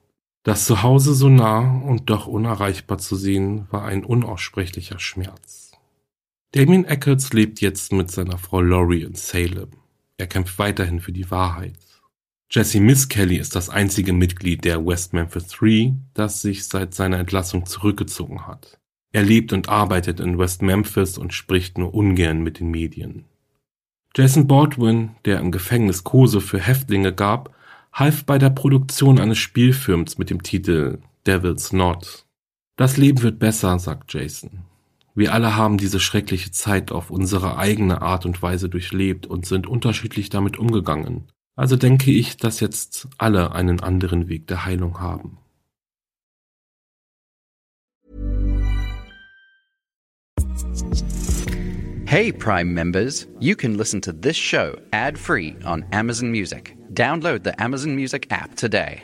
Das 0.46 0.64
Zuhause 0.64 1.12
so 1.12 1.28
nah 1.28 1.82
und 1.82 2.08
doch 2.08 2.28
unerreichbar 2.28 2.98
zu 2.98 3.16
sehen, 3.16 3.66
war 3.72 3.84
ein 3.84 4.04
unaussprechlicher 4.04 5.00
Schmerz. 5.00 5.72
Damien 6.52 6.84
Eccles 6.84 7.32
lebt 7.32 7.60
jetzt 7.60 7.92
mit 7.92 8.12
seiner 8.12 8.38
Frau 8.38 8.60
Laurie 8.60 9.02
in 9.02 9.16
Salem. 9.16 9.70
Er 10.18 10.28
kämpft 10.28 10.60
weiterhin 10.60 11.00
für 11.00 11.10
die 11.10 11.32
Wahrheit. 11.32 11.80
Jesse 12.48 12.78
Miss 12.78 13.08
Kelly 13.08 13.38
ist 13.38 13.56
das 13.56 13.70
einzige 13.70 14.12
Mitglied 14.12 14.64
der 14.64 14.86
West 14.86 15.14
Memphis 15.14 15.48
Three, 15.48 15.94
das 16.14 16.42
sich 16.42 16.68
seit 16.68 16.94
seiner 16.94 17.18
Entlassung 17.18 17.66
zurückgezogen 17.66 18.46
hat. 18.46 18.78
Er 19.10 19.24
lebt 19.24 19.52
und 19.52 19.68
arbeitet 19.68 20.20
in 20.20 20.38
West 20.38 20.62
Memphis 20.62 21.18
und 21.18 21.34
spricht 21.34 21.76
nur 21.76 21.92
ungern 21.92 22.40
mit 22.44 22.60
den 22.60 22.70
Medien. 22.70 23.24
Jason 24.14 24.46
Baldwin, 24.46 25.16
der 25.24 25.40
im 25.40 25.50
Gefängnis 25.50 26.04
Kurse 26.04 26.40
für 26.40 26.60
Häftlinge 26.60 27.12
gab, 27.12 27.55
half 27.96 28.26
bei 28.26 28.36
der 28.36 28.50
Produktion 28.50 29.18
eines 29.18 29.38
Spielfilms 29.38 30.18
mit 30.18 30.28
dem 30.28 30.42
Titel 30.42 30.98
Devil's 31.26 31.70
Knot. 31.70 32.26
Das 32.76 32.98
Leben 32.98 33.22
wird 33.22 33.38
besser, 33.38 33.78
sagt 33.78 34.12
Jason. 34.12 34.64
Wir 35.14 35.32
alle 35.32 35.56
haben 35.56 35.78
diese 35.78 35.98
schreckliche 35.98 36.50
Zeit 36.50 36.92
auf 36.92 37.10
unsere 37.10 37.56
eigene 37.56 38.02
Art 38.02 38.26
und 38.26 38.42
Weise 38.42 38.68
durchlebt 38.68 39.26
und 39.26 39.46
sind 39.46 39.66
unterschiedlich 39.66 40.28
damit 40.28 40.58
umgegangen. 40.58 41.28
Also 41.56 41.76
denke 41.76 42.10
ich, 42.10 42.36
dass 42.36 42.60
jetzt 42.60 43.08
alle 43.16 43.52
einen 43.52 43.80
anderen 43.80 44.28
Weg 44.28 44.46
der 44.46 44.66
Heilung 44.66 45.00
haben. 45.00 45.38
Hey, 52.04 52.30
Prime 52.30 52.74
members, 52.74 53.26
you 53.40 53.56
can 53.56 53.74
listen 53.74 54.02
to 54.02 54.12
this 54.12 54.36
show 54.36 54.76
ad 54.92 55.18
free 55.18 55.54
on 55.64 55.82
Amazon 55.92 56.30
Music. 56.30 56.75
Download 56.90 57.40
the 57.44 57.58
Amazon 57.58 57.94
Music 57.94 58.30
app 58.30 58.56
today. 58.56 59.02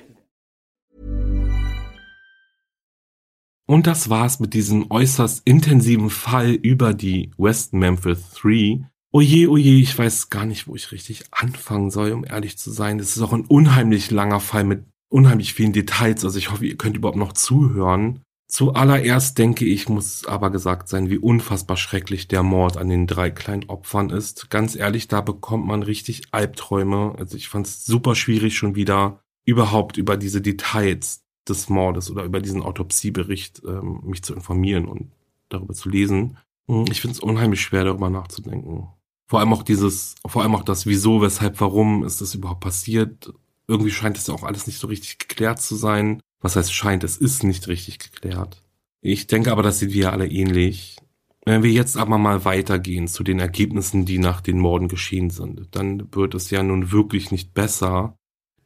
Und 3.66 3.86
das 3.86 4.10
war's 4.10 4.40
mit 4.40 4.54
diesem 4.54 4.90
äußerst 4.90 5.42
intensiven 5.44 6.10
Fall 6.10 6.50
über 6.50 6.94
die 6.94 7.30
West 7.38 7.72
Memphis 7.72 8.30
3. 8.34 8.84
Oje, 9.12 9.48
oje, 9.48 9.74
ich 9.80 9.96
weiß 9.96 10.30
gar 10.30 10.46
nicht, 10.46 10.66
wo 10.66 10.74
ich 10.74 10.92
richtig 10.92 11.24
anfangen 11.30 11.90
soll, 11.90 12.12
um 12.12 12.24
ehrlich 12.24 12.58
zu 12.58 12.70
sein. 12.70 12.98
Das 12.98 13.16
ist 13.16 13.22
auch 13.22 13.32
ein 13.32 13.46
unheimlich 13.46 14.10
langer 14.10 14.40
Fall 14.40 14.64
mit 14.64 14.84
unheimlich 15.08 15.54
vielen 15.54 15.72
Details. 15.72 16.24
Also 16.24 16.38
ich 16.38 16.50
hoffe, 16.50 16.66
ihr 16.66 16.76
könnt 16.76 16.96
überhaupt 16.96 17.18
noch 17.18 17.32
zuhören. 17.32 18.20
Zuallererst 18.52 19.38
denke 19.38 19.64
ich, 19.64 19.88
muss 19.88 20.26
aber 20.26 20.50
gesagt 20.50 20.86
sein, 20.86 21.08
wie 21.08 21.16
unfassbar 21.16 21.78
schrecklich 21.78 22.28
der 22.28 22.42
Mord 22.42 22.76
an 22.76 22.90
den 22.90 23.06
drei 23.06 23.30
kleinen 23.30 23.64
Opfern 23.70 24.10
ist. 24.10 24.50
Ganz 24.50 24.76
ehrlich, 24.76 25.08
da 25.08 25.22
bekommt 25.22 25.66
man 25.66 25.82
richtig 25.82 26.24
Albträume. 26.32 27.14
Also 27.16 27.38
ich 27.38 27.48
fand 27.48 27.66
es 27.66 27.86
super 27.86 28.14
schwierig 28.14 28.54
schon 28.54 28.74
wieder 28.74 29.22
überhaupt 29.46 29.96
über 29.96 30.18
diese 30.18 30.42
Details 30.42 31.24
des 31.48 31.70
Mordes 31.70 32.10
oder 32.10 32.24
über 32.24 32.40
diesen 32.40 32.60
Autopsiebericht 32.60 33.62
ähm, 33.66 34.02
mich 34.04 34.22
zu 34.22 34.34
informieren 34.34 34.84
und 34.84 35.12
darüber 35.48 35.72
zu 35.72 35.88
lesen. 35.88 36.36
Hm, 36.68 36.84
ich 36.90 37.00
finde 37.00 37.14
es 37.14 37.20
unheimlich 37.20 37.62
schwer, 37.62 37.84
darüber 37.84 38.10
nachzudenken. 38.10 38.86
Vor 39.28 39.40
allem 39.40 39.54
auch 39.54 39.62
dieses, 39.62 40.14
vor 40.26 40.42
allem 40.42 40.54
auch 40.54 40.64
das 40.64 40.84
Wieso, 40.84 41.22
weshalb, 41.22 41.58
warum 41.62 42.04
ist 42.04 42.20
das 42.20 42.34
überhaupt 42.34 42.60
passiert. 42.60 43.32
Irgendwie 43.66 43.90
scheint 43.90 44.18
es 44.18 44.26
ja 44.26 44.34
auch 44.34 44.42
alles 44.42 44.66
nicht 44.66 44.78
so 44.78 44.88
richtig 44.88 45.16
geklärt 45.16 45.62
zu 45.62 45.74
sein. 45.74 46.20
Was 46.42 46.56
heißt 46.56 46.74
scheint, 46.74 47.04
es 47.04 47.16
ist 47.16 47.44
nicht 47.44 47.68
richtig 47.68 47.98
geklärt. 48.00 48.62
Ich 49.00 49.26
denke 49.26 49.50
aber, 49.52 49.62
das 49.62 49.78
sind 49.78 49.92
wir 49.92 50.12
alle 50.12 50.28
ähnlich. 50.28 50.96
Wenn 51.44 51.62
wir 51.62 51.70
jetzt 51.70 51.96
aber 51.96 52.18
mal 52.18 52.44
weitergehen 52.44 53.08
zu 53.08 53.24
den 53.24 53.40
Ergebnissen, 53.40 54.04
die 54.04 54.18
nach 54.18 54.40
den 54.40 54.58
Morden 54.58 54.88
geschehen 54.88 55.30
sind, 55.30 55.74
dann 55.74 56.08
wird 56.12 56.34
es 56.34 56.50
ja 56.50 56.62
nun 56.62 56.92
wirklich 56.92 57.32
nicht 57.32 57.52
besser. 57.54 58.16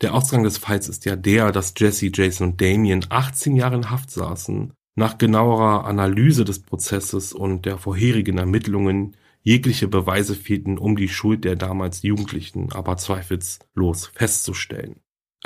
Der 0.03 0.15
Ausgang 0.15 0.43
des 0.43 0.59
Falls 0.59 0.89
ist 0.89 1.07
ja 1.07 1.17
der, 1.17 1.53
dass 1.53 1.73
Jesse, 1.77 2.11
Jason 2.13 2.49
und 2.49 2.61
Damien 2.61 3.07
18 3.09 3.57
Jahre 3.57 3.77
in 3.77 3.91
Haft 3.91 4.11
saßen. 4.11 4.73
Nach 4.95 5.17
genauerer 5.17 5.87
Analyse 5.87 6.45
des 6.45 6.61
Prozesses 6.61 7.33
und 7.33 7.65
der 7.65 7.79
vorherigen 7.79 8.39
Ermittlungen 8.39 9.17
jegliche 9.43 9.89
Beweise 9.89 10.35
fehlten, 10.35 10.77
um 10.77 10.97
die 10.97 11.09
Schuld 11.09 11.45
der 11.45 11.57
damals 11.57 12.03
Jugendlichen 12.03 12.73
aber 12.73 12.97
zweifelslos 12.97 14.11
festzustellen. 14.15 14.97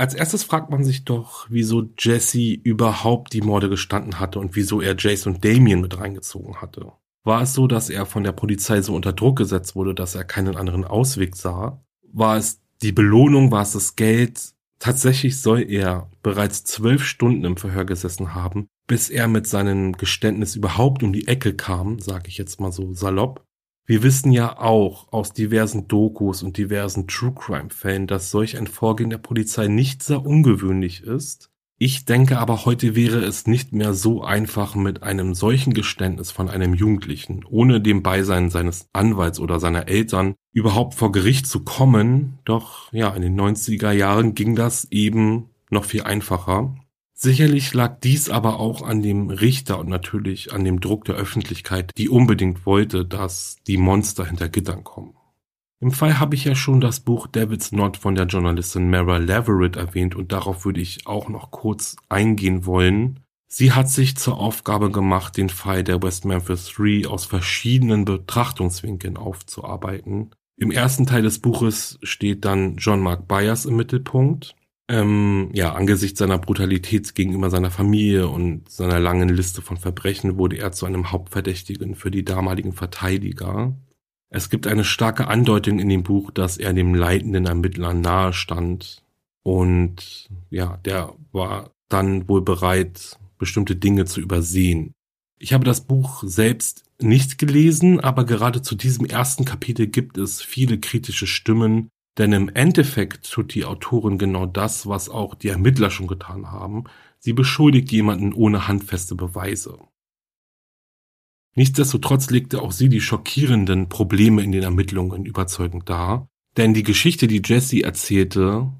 Als 0.00 0.14
erstes 0.14 0.44
fragt 0.44 0.70
man 0.70 0.82
sich 0.82 1.04
doch, 1.04 1.46
wieso 1.50 1.90
Jesse 1.98 2.54
überhaupt 2.54 3.34
die 3.34 3.42
Morde 3.42 3.68
gestanden 3.68 4.18
hatte 4.18 4.38
und 4.38 4.56
wieso 4.56 4.80
er 4.80 4.96
Jason 4.96 5.34
und 5.34 5.44
Damien 5.44 5.82
mit 5.82 5.98
reingezogen 5.98 6.62
hatte. 6.62 6.92
War 7.22 7.42
es 7.42 7.52
so, 7.52 7.66
dass 7.66 7.90
er 7.90 8.06
von 8.06 8.24
der 8.24 8.32
Polizei 8.32 8.80
so 8.80 8.94
unter 8.94 9.12
Druck 9.12 9.36
gesetzt 9.36 9.76
wurde, 9.76 9.94
dass 9.94 10.14
er 10.14 10.24
keinen 10.24 10.56
anderen 10.56 10.86
Ausweg 10.86 11.36
sah? 11.36 11.84
War 12.14 12.38
es 12.38 12.62
die 12.80 12.92
Belohnung, 12.92 13.50
war 13.50 13.60
es 13.60 13.72
das 13.72 13.94
Geld? 13.94 14.54
Tatsächlich 14.78 15.42
soll 15.42 15.70
er 15.70 16.10
bereits 16.22 16.64
zwölf 16.64 17.04
Stunden 17.04 17.44
im 17.44 17.58
Verhör 17.58 17.84
gesessen 17.84 18.34
haben, 18.34 18.68
bis 18.86 19.10
er 19.10 19.28
mit 19.28 19.46
seinem 19.46 19.92
Geständnis 19.92 20.56
überhaupt 20.56 21.02
um 21.02 21.12
die 21.12 21.28
Ecke 21.28 21.52
kam, 21.52 21.98
sage 21.98 22.28
ich 22.28 22.38
jetzt 22.38 22.58
mal 22.58 22.72
so 22.72 22.94
salopp. 22.94 23.44
Wir 23.90 24.04
wissen 24.04 24.30
ja 24.30 24.56
auch 24.56 25.12
aus 25.12 25.32
diversen 25.32 25.88
Dokus 25.88 26.44
und 26.44 26.56
diversen 26.56 27.08
True 27.08 27.32
Crime 27.34 27.70
Fällen, 27.70 28.06
dass 28.06 28.30
solch 28.30 28.56
ein 28.56 28.68
Vorgehen 28.68 29.10
der 29.10 29.18
Polizei 29.18 29.66
nicht 29.66 30.04
sehr 30.04 30.24
ungewöhnlich 30.24 31.02
ist. 31.02 31.50
Ich 31.76 32.04
denke 32.04 32.38
aber 32.38 32.64
heute 32.66 32.94
wäre 32.94 33.18
es 33.18 33.48
nicht 33.48 33.72
mehr 33.72 33.92
so 33.92 34.22
einfach 34.22 34.76
mit 34.76 35.02
einem 35.02 35.34
solchen 35.34 35.74
Geständnis 35.74 36.30
von 36.30 36.48
einem 36.48 36.72
Jugendlichen, 36.72 37.44
ohne 37.50 37.80
dem 37.80 38.04
Beisein 38.04 38.48
seines 38.48 38.86
Anwalts 38.92 39.40
oder 39.40 39.58
seiner 39.58 39.88
Eltern 39.88 40.36
überhaupt 40.52 40.94
vor 40.94 41.10
Gericht 41.10 41.48
zu 41.48 41.64
kommen. 41.64 42.38
Doch 42.44 42.92
ja, 42.92 43.12
in 43.12 43.22
den 43.22 43.40
90er 43.40 43.90
Jahren 43.90 44.34
ging 44.34 44.54
das 44.54 44.86
eben 44.92 45.50
noch 45.68 45.84
viel 45.84 46.02
einfacher. 46.04 46.76
Sicherlich 47.22 47.74
lag 47.74 48.00
dies 48.00 48.30
aber 48.30 48.58
auch 48.60 48.80
an 48.80 49.02
dem 49.02 49.28
Richter 49.28 49.78
und 49.78 49.90
natürlich 49.90 50.54
an 50.54 50.64
dem 50.64 50.80
Druck 50.80 51.04
der 51.04 51.16
Öffentlichkeit, 51.16 51.90
die 51.98 52.08
unbedingt 52.08 52.64
wollte, 52.64 53.04
dass 53.04 53.56
die 53.66 53.76
Monster 53.76 54.24
hinter 54.24 54.48
Gittern 54.48 54.84
kommen. 54.84 55.12
Im 55.80 55.92
Fall 55.92 56.18
habe 56.18 56.34
ich 56.34 56.44
ja 56.44 56.54
schon 56.54 56.80
das 56.80 57.00
Buch 57.00 57.26
Devil's 57.26 57.70
Knot 57.70 57.98
von 57.98 58.14
der 58.14 58.24
Journalistin 58.24 58.88
Mara 58.88 59.18
Leverett 59.18 59.76
erwähnt 59.76 60.14
und 60.14 60.32
darauf 60.32 60.64
würde 60.64 60.80
ich 60.80 61.06
auch 61.06 61.28
noch 61.28 61.50
kurz 61.50 61.96
eingehen 62.08 62.64
wollen. 62.64 63.20
Sie 63.48 63.72
hat 63.72 63.90
sich 63.90 64.16
zur 64.16 64.38
Aufgabe 64.38 64.90
gemacht, 64.90 65.36
den 65.36 65.50
Fall 65.50 65.84
der 65.84 66.02
West 66.02 66.24
Memphis 66.24 66.68
Three 66.68 67.04
aus 67.04 67.26
verschiedenen 67.26 68.06
Betrachtungswinkeln 68.06 69.18
aufzuarbeiten. 69.18 70.30
Im 70.56 70.70
ersten 70.70 71.04
Teil 71.04 71.20
des 71.20 71.38
Buches 71.40 71.98
steht 72.02 72.46
dann 72.46 72.76
John 72.78 73.00
Mark 73.00 73.28
Byers 73.28 73.66
im 73.66 73.76
Mittelpunkt. 73.76 74.54
Ähm, 74.90 75.50
ja, 75.52 75.72
angesichts 75.72 76.18
seiner 76.18 76.38
Brutalität 76.38 77.14
gegenüber 77.14 77.48
seiner 77.48 77.70
Familie 77.70 78.26
und 78.26 78.68
seiner 78.68 78.98
langen 78.98 79.28
Liste 79.28 79.62
von 79.62 79.76
Verbrechen 79.76 80.36
wurde 80.36 80.58
er 80.58 80.72
zu 80.72 80.84
einem 80.84 81.12
Hauptverdächtigen 81.12 81.94
für 81.94 82.10
die 82.10 82.24
damaligen 82.24 82.72
Verteidiger. 82.72 83.72
Es 84.30 84.50
gibt 84.50 84.66
eine 84.66 84.82
starke 84.82 85.28
Andeutung 85.28 85.78
in 85.78 85.88
dem 85.88 86.02
Buch, 86.02 86.32
dass 86.32 86.56
er 86.56 86.72
dem 86.72 86.96
leitenden 86.96 87.46
Ermittler 87.46 87.94
nahe 87.94 88.32
stand 88.32 89.04
und 89.44 90.28
ja, 90.50 90.78
der 90.78 91.14
war 91.30 91.70
dann 91.88 92.28
wohl 92.28 92.42
bereit, 92.42 93.16
bestimmte 93.38 93.76
Dinge 93.76 94.06
zu 94.06 94.20
übersehen. 94.20 94.92
Ich 95.38 95.52
habe 95.52 95.64
das 95.64 95.82
Buch 95.82 96.24
selbst 96.26 96.82
nicht 97.00 97.38
gelesen, 97.38 98.00
aber 98.00 98.24
gerade 98.24 98.60
zu 98.60 98.74
diesem 98.74 99.06
ersten 99.06 99.44
Kapitel 99.44 99.86
gibt 99.86 100.18
es 100.18 100.42
viele 100.42 100.80
kritische 100.80 101.28
Stimmen, 101.28 101.90
denn 102.18 102.32
im 102.32 102.48
Endeffekt 102.48 103.30
tut 103.30 103.54
die 103.54 103.64
Autorin 103.64 104.18
genau 104.18 104.46
das, 104.46 104.86
was 104.86 105.08
auch 105.08 105.34
die 105.34 105.48
Ermittler 105.48 105.90
schon 105.90 106.06
getan 106.06 106.50
haben. 106.50 106.84
Sie 107.18 107.32
beschuldigt 107.32 107.92
jemanden 107.92 108.32
ohne 108.32 108.66
handfeste 108.66 109.14
Beweise. 109.14 109.78
Nichtsdestotrotz 111.54 112.30
legte 112.30 112.62
auch 112.62 112.72
sie 112.72 112.88
die 112.88 113.00
schockierenden 113.00 113.88
Probleme 113.88 114.42
in 114.42 114.52
den 114.52 114.62
Ermittlungen 114.62 115.24
überzeugend 115.24 115.88
dar, 115.88 116.28
denn 116.56 116.74
die 116.74 116.82
Geschichte, 116.82 117.26
die 117.26 117.42
Jesse 117.44 117.82
erzählte, 117.82 118.72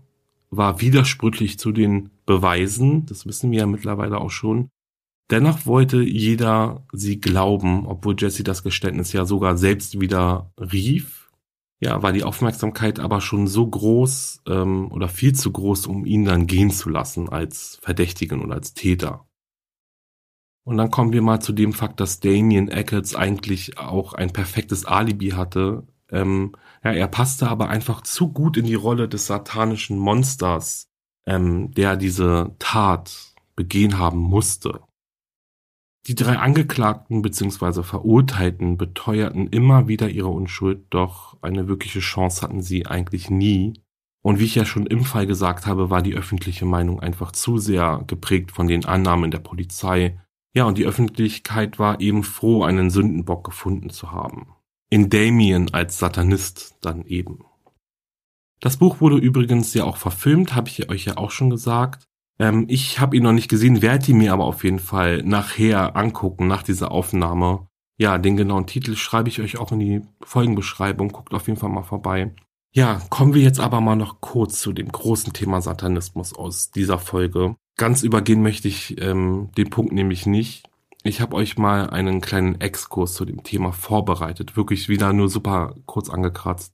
war 0.50 0.80
widersprüchlich 0.80 1.58
zu 1.58 1.72
den 1.72 2.10
Beweisen, 2.26 3.06
das 3.06 3.26
wissen 3.26 3.50
wir 3.50 3.60
ja 3.60 3.66
mittlerweile 3.66 4.18
auch 4.18 4.30
schon. 4.30 4.68
Dennoch 5.30 5.66
wollte 5.66 6.02
jeder 6.02 6.86
sie 6.92 7.20
glauben, 7.20 7.86
obwohl 7.86 8.16
Jesse 8.18 8.42
das 8.42 8.64
Geständnis 8.64 9.12
ja 9.12 9.24
sogar 9.24 9.56
selbst 9.56 10.00
wieder 10.00 10.52
rief 10.58 11.19
ja, 11.80 12.02
war 12.02 12.12
die 12.12 12.24
Aufmerksamkeit 12.24 13.00
aber 13.00 13.22
schon 13.22 13.46
so 13.46 13.66
groß 13.66 14.42
ähm, 14.46 14.92
oder 14.92 15.08
viel 15.08 15.34
zu 15.34 15.50
groß, 15.50 15.86
um 15.86 16.04
ihn 16.04 16.26
dann 16.26 16.46
gehen 16.46 16.70
zu 16.70 16.90
lassen 16.90 17.30
als 17.30 17.78
Verdächtigen 17.82 18.42
oder 18.42 18.54
als 18.54 18.74
Täter. 18.74 19.26
Und 20.62 20.76
dann 20.76 20.90
kommen 20.90 21.14
wir 21.14 21.22
mal 21.22 21.40
zu 21.40 21.52
dem 21.52 21.72
Fakt, 21.72 22.00
dass 22.00 22.20
Damien 22.20 22.68
Eccles 22.68 23.14
eigentlich 23.14 23.78
auch 23.78 24.12
ein 24.12 24.30
perfektes 24.30 24.84
Alibi 24.84 25.30
hatte. 25.30 25.86
Ähm, 26.10 26.54
ja, 26.84 26.92
er 26.92 27.08
passte 27.08 27.48
aber 27.48 27.70
einfach 27.70 28.02
zu 28.02 28.30
gut 28.30 28.58
in 28.58 28.66
die 28.66 28.74
Rolle 28.74 29.08
des 29.08 29.26
satanischen 29.26 29.98
Monsters, 29.98 30.90
ähm, 31.26 31.72
der 31.72 31.96
diese 31.96 32.54
Tat 32.58 33.34
begehen 33.56 33.98
haben 33.98 34.18
musste. 34.18 34.80
Die 36.06 36.14
drei 36.14 36.38
Angeklagten 36.38 37.22
bzw. 37.22 37.82
Verurteilten 37.82 38.76
beteuerten 38.76 39.46
immer 39.48 39.88
wieder 39.88 40.08
ihre 40.08 40.28
Unschuld, 40.28 40.86
doch 40.90 41.29
eine 41.42 41.68
wirkliche 41.68 42.00
Chance 42.00 42.42
hatten 42.42 42.62
sie 42.62 42.86
eigentlich 42.86 43.30
nie. 43.30 43.80
Und 44.22 44.38
wie 44.38 44.44
ich 44.44 44.54
ja 44.54 44.64
schon 44.64 44.86
im 44.86 45.04
Fall 45.04 45.26
gesagt 45.26 45.66
habe, 45.66 45.90
war 45.90 46.02
die 46.02 46.14
öffentliche 46.14 46.66
Meinung 46.66 47.00
einfach 47.00 47.32
zu 47.32 47.58
sehr 47.58 48.04
geprägt 48.06 48.52
von 48.52 48.68
den 48.68 48.84
Annahmen 48.84 49.30
der 49.30 49.38
Polizei. 49.38 50.18
Ja, 50.54 50.64
und 50.64 50.76
die 50.78 50.84
Öffentlichkeit 50.84 51.78
war 51.78 52.00
eben 52.00 52.22
froh, 52.22 52.64
einen 52.64 52.90
Sündenbock 52.90 53.44
gefunden 53.44 53.90
zu 53.90 54.12
haben. 54.12 54.48
In 54.90 55.08
Damien 55.08 55.72
als 55.72 55.98
Satanist 55.98 56.76
dann 56.80 57.04
eben. 57.06 57.44
Das 58.60 58.76
Buch 58.76 59.00
wurde 59.00 59.16
übrigens 59.16 59.72
ja 59.72 59.84
auch 59.84 59.96
verfilmt, 59.96 60.54
habe 60.54 60.68
ich 60.68 60.90
euch 60.90 61.06
ja 61.06 61.16
auch 61.16 61.30
schon 61.30 61.48
gesagt. 61.48 62.04
Ähm, 62.38 62.66
ich 62.68 63.00
habe 63.00 63.16
ihn 63.16 63.22
noch 63.22 63.32
nicht 63.32 63.48
gesehen, 63.48 63.80
werde 63.80 64.10
ihn 64.10 64.18
mir 64.18 64.32
aber 64.32 64.44
auf 64.44 64.64
jeden 64.64 64.80
Fall 64.80 65.22
nachher 65.22 65.96
angucken, 65.96 66.46
nach 66.46 66.62
dieser 66.62 66.90
Aufnahme. 66.90 67.68
Ja, 68.00 68.16
den 68.16 68.38
genauen 68.38 68.66
Titel 68.66 68.96
schreibe 68.96 69.28
ich 69.28 69.42
euch 69.42 69.58
auch 69.58 69.72
in 69.72 69.78
die 69.78 70.00
Folgenbeschreibung. 70.22 71.08
Guckt 71.08 71.34
auf 71.34 71.46
jeden 71.48 71.60
Fall 71.60 71.68
mal 71.68 71.82
vorbei. 71.82 72.32
Ja, 72.72 73.02
kommen 73.10 73.34
wir 73.34 73.42
jetzt 73.42 73.60
aber 73.60 73.82
mal 73.82 73.94
noch 73.94 74.22
kurz 74.22 74.58
zu 74.58 74.72
dem 74.72 74.90
großen 74.90 75.34
Thema 75.34 75.60
Satanismus 75.60 76.32
aus 76.32 76.70
dieser 76.70 76.98
Folge. 76.98 77.56
Ganz 77.76 78.02
übergehen 78.02 78.40
möchte 78.42 78.68
ich 78.68 78.98
ähm, 79.02 79.50
den 79.58 79.68
Punkt 79.68 79.92
nämlich 79.92 80.24
nicht. 80.24 80.66
Ich 81.02 81.20
habe 81.20 81.36
euch 81.36 81.58
mal 81.58 81.90
einen 81.90 82.22
kleinen 82.22 82.58
Exkurs 82.58 83.12
zu 83.12 83.26
dem 83.26 83.42
Thema 83.42 83.70
vorbereitet. 83.70 84.56
Wirklich 84.56 84.88
wieder 84.88 85.12
nur 85.12 85.28
super 85.28 85.74
kurz 85.84 86.08
angekratzt. 86.08 86.72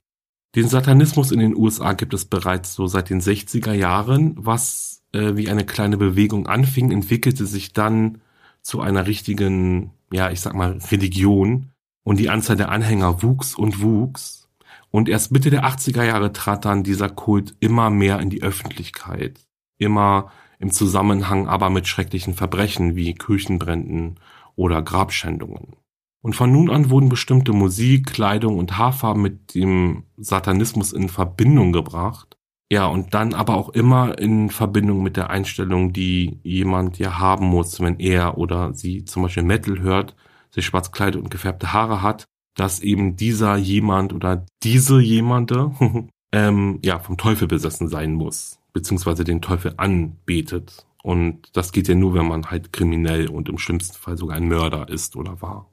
Den 0.55 0.69
Satanismus 0.69 1.31
in 1.31 1.41
den 1.41 1.57
USA 1.57 1.91
gibt 1.91 2.13
es 2.13 2.23
bereits 2.23 2.73
so 2.73 2.87
seit 2.87 3.09
den 3.09 3.19
60er 3.19 3.73
Jahren, 3.73 4.33
was 4.37 5.03
äh, 5.11 5.35
wie 5.35 5.49
eine 5.49 5.65
kleine 5.65 5.97
Bewegung 5.97 6.47
anfing, 6.47 6.89
entwickelte 6.89 7.45
sich 7.45 7.73
dann 7.73 8.21
zu 8.61 8.79
einer 8.79 9.07
richtigen, 9.07 9.91
ja, 10.11 10.31
ich 10.31 10.41
sag 10.41 10.53
mal, 10.53 10.79
Religion. 10.91 11.71
Und 12.03 12.19
die 12.19 12.29
Anzahl 12.29 12.55
der 12.55 12.69
Anhänger 12.69 13.21
wuchs 13.21 13.55
und 13.55 13.81
wuchs. 13.81 14.49
Und 14.89 15.09
erst 15.09 15.31
Mitte 15.31 15.49
der 15.49 15.65
80er 15.65 16.03
Jahre 16.03 16.31
trat 16.31 16.63
dann 16.65 16.83
dieser 16.83 17.09
Kult 17.09 17.55
immer 17.59 17.89
mehr 17.89 18.19
in 18.19 18.29
die 18.29 18.41
Öffentlichkeit. 18.41 19.41
Immer 19.77 20.31
im 20.59 20.71
Zusammenhang 20.71 21.47
aber 21.47 21.69
mit 21.69 21.87
schrecklichen 21.87 22.33
Verbrechen 22.33 22.95
wie 22.95 23.13
Kirchenbränden 23.13 24.19
oder 24.55 24.81
Grabschändungen. 24.81 25.75
Und 26.21 26.35
von 26.35 26.51
nun 26.51 26.69
an 26.69 26.89
wurden 26.89 27.09
bestimmte 27.09 27.53
Musik, 27.53 28.07
Kleidung 28.07 28.57
und 28.57 28.77
Haarfarben 28.77 29.21
mit 29.21 29.53
dem 29.53 30.03
Satanismus 30.17 30.93
in 30.93 31.09
Verbindung 31.09 31.73
gebracht 31.73 32.36
ja, 32.69 32.85
und 32.87 33.13
dann 33.13 33.33
aber 33.33 33.55
auch 33.55 33.69
immer 33.69 34.19
in 34.19 34.49
Verbindung 34.49 35.01
mit 35.01 35.15
der 35.15 35.29
Einstellung, 35.29 35.93
die 35.93 36.39
jemand 36.43 36.99
ja 36.99 37.17
haben 37.17 37.45
muss, 37.45 37.79
wenn 37.79 37.99
er 37.99 38.37
oder 38.37 38.73
sie 38.73 39.05
zum 39.05 39.23
Beispiel 39.23 39.43
Metal 39.43 39.79
hört, 39.79 40.15
sich 40.51 40.65
schwarz 40.65 40.91
kleidet 40.91 41.21
und 41.21 41.31
gefärbte 41.31 41.71
Haare 41.71 42.01
hat, 42.01 42.25
dass 42.55 42.81
eben 42.81 43.15
dieser 43.15 43.55
jemand 43.55 44.13
oder 44.13 44.45
diese 44.63 44.99
jemande 44.99 45.71
ähm, 46.33 46.79
ja 46.83 46.99
vom 46.99 47.17
Teufel 47.17 47.47
besessen 47.47 47.87
sein 47.87 48.13
muss, 48.13 48.59
beziehungsweise 48.73 49.23
den 49.23 49.41
Teufel 49.41 49.73
anbetet. 49.77 50.85
Und 51.03 51.55
das 51.55 51.71
geht 51.71 51.87
ja 51.87 51.95
nur, 51.95 52.15
wenn 52.15 52.27
man 52.27 52.51
halt 52.51 52.73
kriminell 52.73 53.29
und 53.29 53.47
im 53.47 53.59
schlimmsten 53.59 53.97
Fall 53.97 54.17
sogar 54.17 54.35
ein 54.35 54.47
Mörder 54.49 54.89
ist 54.89 55.15
oder 55.15 55.41
war. 55.41 55.69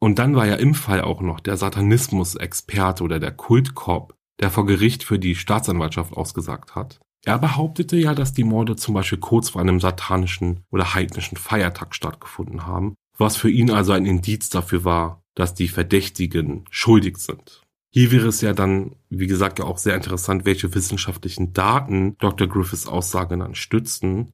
Und 0.00 0.18
dann 0.18 0.34
war 0.34 0.46
ja 0.46 0.56
im 0.56 0.74
Fall 0.74 1.02
auch 1.02 1.20
noch 1.20 1.38
der 1.38 1.56
Satanismus-Experte 1.56 3.04
oder 3.04 3.20
der 3.20 3.30
Kultkorb 3.30 4.14
der 4.40 4.50
vor 4.50 4.66
Gericht 4.66 5.04
für 5.04 5.18
die 5.18 5.34
Staatsanwaltschaft 5.34 6.12
ausgesagt 6.12 6.74
hat. 6.74 7.00
Er 7.24 7.38
behauptete 7.38 7.96
ja, 7.96 8.14
dass 8.14 8.34
die 8.34 8.44
Morde 8.44 8.76
zum 8.76 8.94
Beispiel 8.94 9.18
kurz 9.18 9.50
vor 9.50 9.60
einem 9.60 9.80
satanischen 9.80 10.60
oder 10.70 10.94
heidnischen 10.94 11.38
Feiertag 11.38 11.94
stattgefunden 11.94 12.66
haben, 12.66 12.96
was 13.16 13.36
für 13.36 13.50
ihn 13.50 13.70
also 13.70 13.92
ein 13.92 14.04
Indiz 14.04 14.50
dafür 14.50 14.84
war, 14.84 15.22
dass 15.34 15.54
die 15.54 15.68
Verdächtigen 15.68 16.66
schuldig 16.70 17.16
sind. 17.18 17.62
Hier 17.90 18.10
wäre 18.10 18.28
es 18.28 18.40
ja 18.40 18.52
dann, 18.52 18.96
wie 19.08 19.28
gesagt, 19.28 19.58
ja 19.58 19.64
auch 19.64 19.78
sehr 19.78 19.94
interessant, 19.94 20.44
welche 20.44 20.74
wissenschaftlichen 20.74 21.52
Daten 21.52 22.18
Dr. 22.18 22.48
Griffiths 22.48 22.88
Aussage 22.88 23.38
dann 23.38 23.54
stützen. 23.54 24.32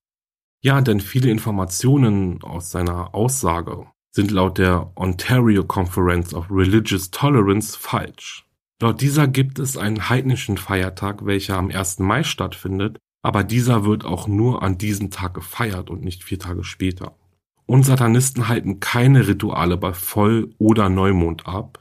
Ja, 0.63 0.81
denn 0.81 1.01
viele 1.01 1.31
Informationen 1.31 2.43
aus 2.43 2.71
seiner 2.71 3.15
Aussage 3.15 3.87
sind 4.11 4.31
laut 4.31 4.59
der 4.59 4.91
Ontario 4.97 5.63
Conference 5.65 6.35
of 6.35 6.51
Religious 6.51 7.11
Tolerance 7.11 7.79
falsch. 7.79 8.47
Laut 8.83 9.03
dieser 9.03 9.29
gibt 9.29 9.59
es 9.59 9.77
einen 9.77 10.09
heidnischen 10.09 10.57
Feiertag, 10.57 11.27
welcher 11.27 11.59
am 11.59 11.71
1. 11.71 11.99
Mai 11.99 12.23
stattfindet, 12.23 12.99
aber 13.23 13.45
dieser 13.45 13.85
wird 13.85 14.07
auch 14.07 14.27
nur 14.27 14.63
an 14.63 14.79
diesem 14.79 15.11
Tag 15.11 15.35
gefeiert 15.35 15.91
und 15.91 16.03
nicht 16.03 16.25
vier 16.25 16.39
Tage 16.39 16.65
später. 16.65 17.15
Und 17.67 17.85
Satanisten 17.85 18.49
halten 18.49 18.81
keine 18.81 19.29
Rituale 19.29 19.77
bei 19.77 19.93
Voll- 19.93 20.55
oder 20.59 20.89
Neumond 20.89 21.47
ab. 21.47 21.79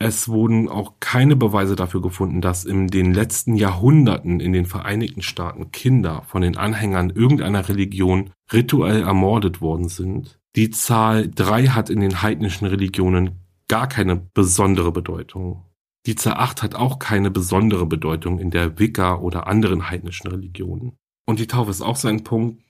Es 0.00 0.28
wurden 0.28 0.68
auch 0.68 0.94
keine 0.98 1.36
Beweise 1.36 1.76
dafür 1.76 2.02
gefunden, 2.02 2.40
dass 2.40 2.64
in 2.64 2.88
den 2.88 3.14
letzten 3.14 3.54
Jahrhunderten 3.54 4.40
in 4.40 4.52
den 4.52 4.66
Vereinigten 4.66 5.22
Staaten 5.22 5.70
Kinder 5.70 6.22
von 6.26 6.42
den 6.42 6.56
Anhängern 6.56 7.10
irgendeiner 7.10 7.68
Religion 7.68 8.30
rituell 8.52 9.02
ermordet 9.02 9.60
worden 9.60 9.88
sind. 9.88 10.40
Die 10.56 10.70
Zahl 10.70 11.30
drei 11.32 11.66
hat 11.66 11.90
in 11.90 12.00
den 12.00 12.22
heidnischen 12.22 12.66
Religionen 12.66 13.38
gar 13.68 13.88
keine 13.88 14.16
besondere 14.16 14.90
Bedeutung. 14.90 15.62
Die 16.06 16.16
8 16.16 16.62
hat 16.62 16.74
auch 16.74 16.98
keine 16.98 17.30
besondere 17.30 17.86
Bedeutung 17.86 18.38
in 18.38 18.50
der 18.50 18.78
Wicca 18.78 19.16
oder 19.16 19.46
anderen 19.46 19.90
heidnischen 19.90 20.28
Religionen. 20.28 20.96
Und 21.26 21.38
die 21.38 21.46
Taufe 21.46 21.70
ist 21.70 21.82
auch 21.82 21.96
so 21.96 22.08
ein 22.08 22.24
Punkt. 22.24 22.62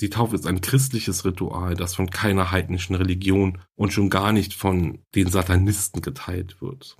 Die 0.00 0.10
Taufe 0.10 0.36
ist 0.36 0.46
ein 0.46 0.60
christliches 0.60 1.24
Ritual, 1.24 1.74
das 1.74 1.94
von 1.94 2.08
keiner 2.08 2.50
heidnischen 2.50 2.94
Religion 2.94 3.58
und 3.74 3.92
schon 3.92 4.10
gar 4.10 4.32
nicht 4.32 4.54
von 4.54 5.00
den 5.14 5.28
Satanisten 5.28 6.02
geteilt 6.02 6.62
wird. 6.62 6.96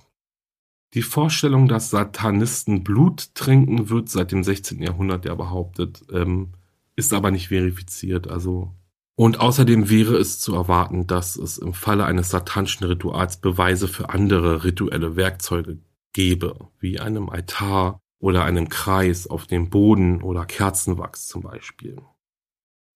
Die 0.93 1.01
Vorstellung, 1.01 1.67
dass 1.67 1.91
Satanisten 1.91 2.83
Blut 2.83 3.33
trinken, 3.35 3.89
wird 3.89 4.09
seit 4.09 4.31
dem 4.31 4.43
16. 4.43 4.81
Jahrhundert 4.81 5.25
ja 5.25 5.35
behauptet, 5.35 6.03
ähm, 6.11 6.53
ist 6.95 7.13
aber 7.13 7.31
nicht 7.31 7.49
verifiziert. 7.49 8.27
Also 8.27 8.75
und 9.19 9.41
außerdem 9.41 9.89
wäre 9.89 10.15
es 10.15 10.39
zu 10.39 10.55
erwarten, 10.55 11.05
dass 11.05 11.35
es 11.35 11.57
im 11.57 11.73
Falle 11.73 12.05
eines 12.05 12.29
satanischen 12.29 12.87
Rituals 12.87 13.41
Beweise 13.41 13.89
für 13.89 14.11
andere 14.11 14.63
rituelle 14.63 15.17
Werkzeuge 15.17 15.79
gäbe, 16.13 16.69
wie 16.79 17.01
einem 17.01 17.29
Altar 17.29 17.99
oder 18.21 18.45
einem 18.45 18.69
Kreis 18.69 19.27
auf 19.27 19.45
dem 19.45 19.69
Boden 19.69 20.21
oder 20.21 20.45
Kerzenwachs 20.45 21.27
zum 21.27 21.41
Beispiel. 21.41 21.97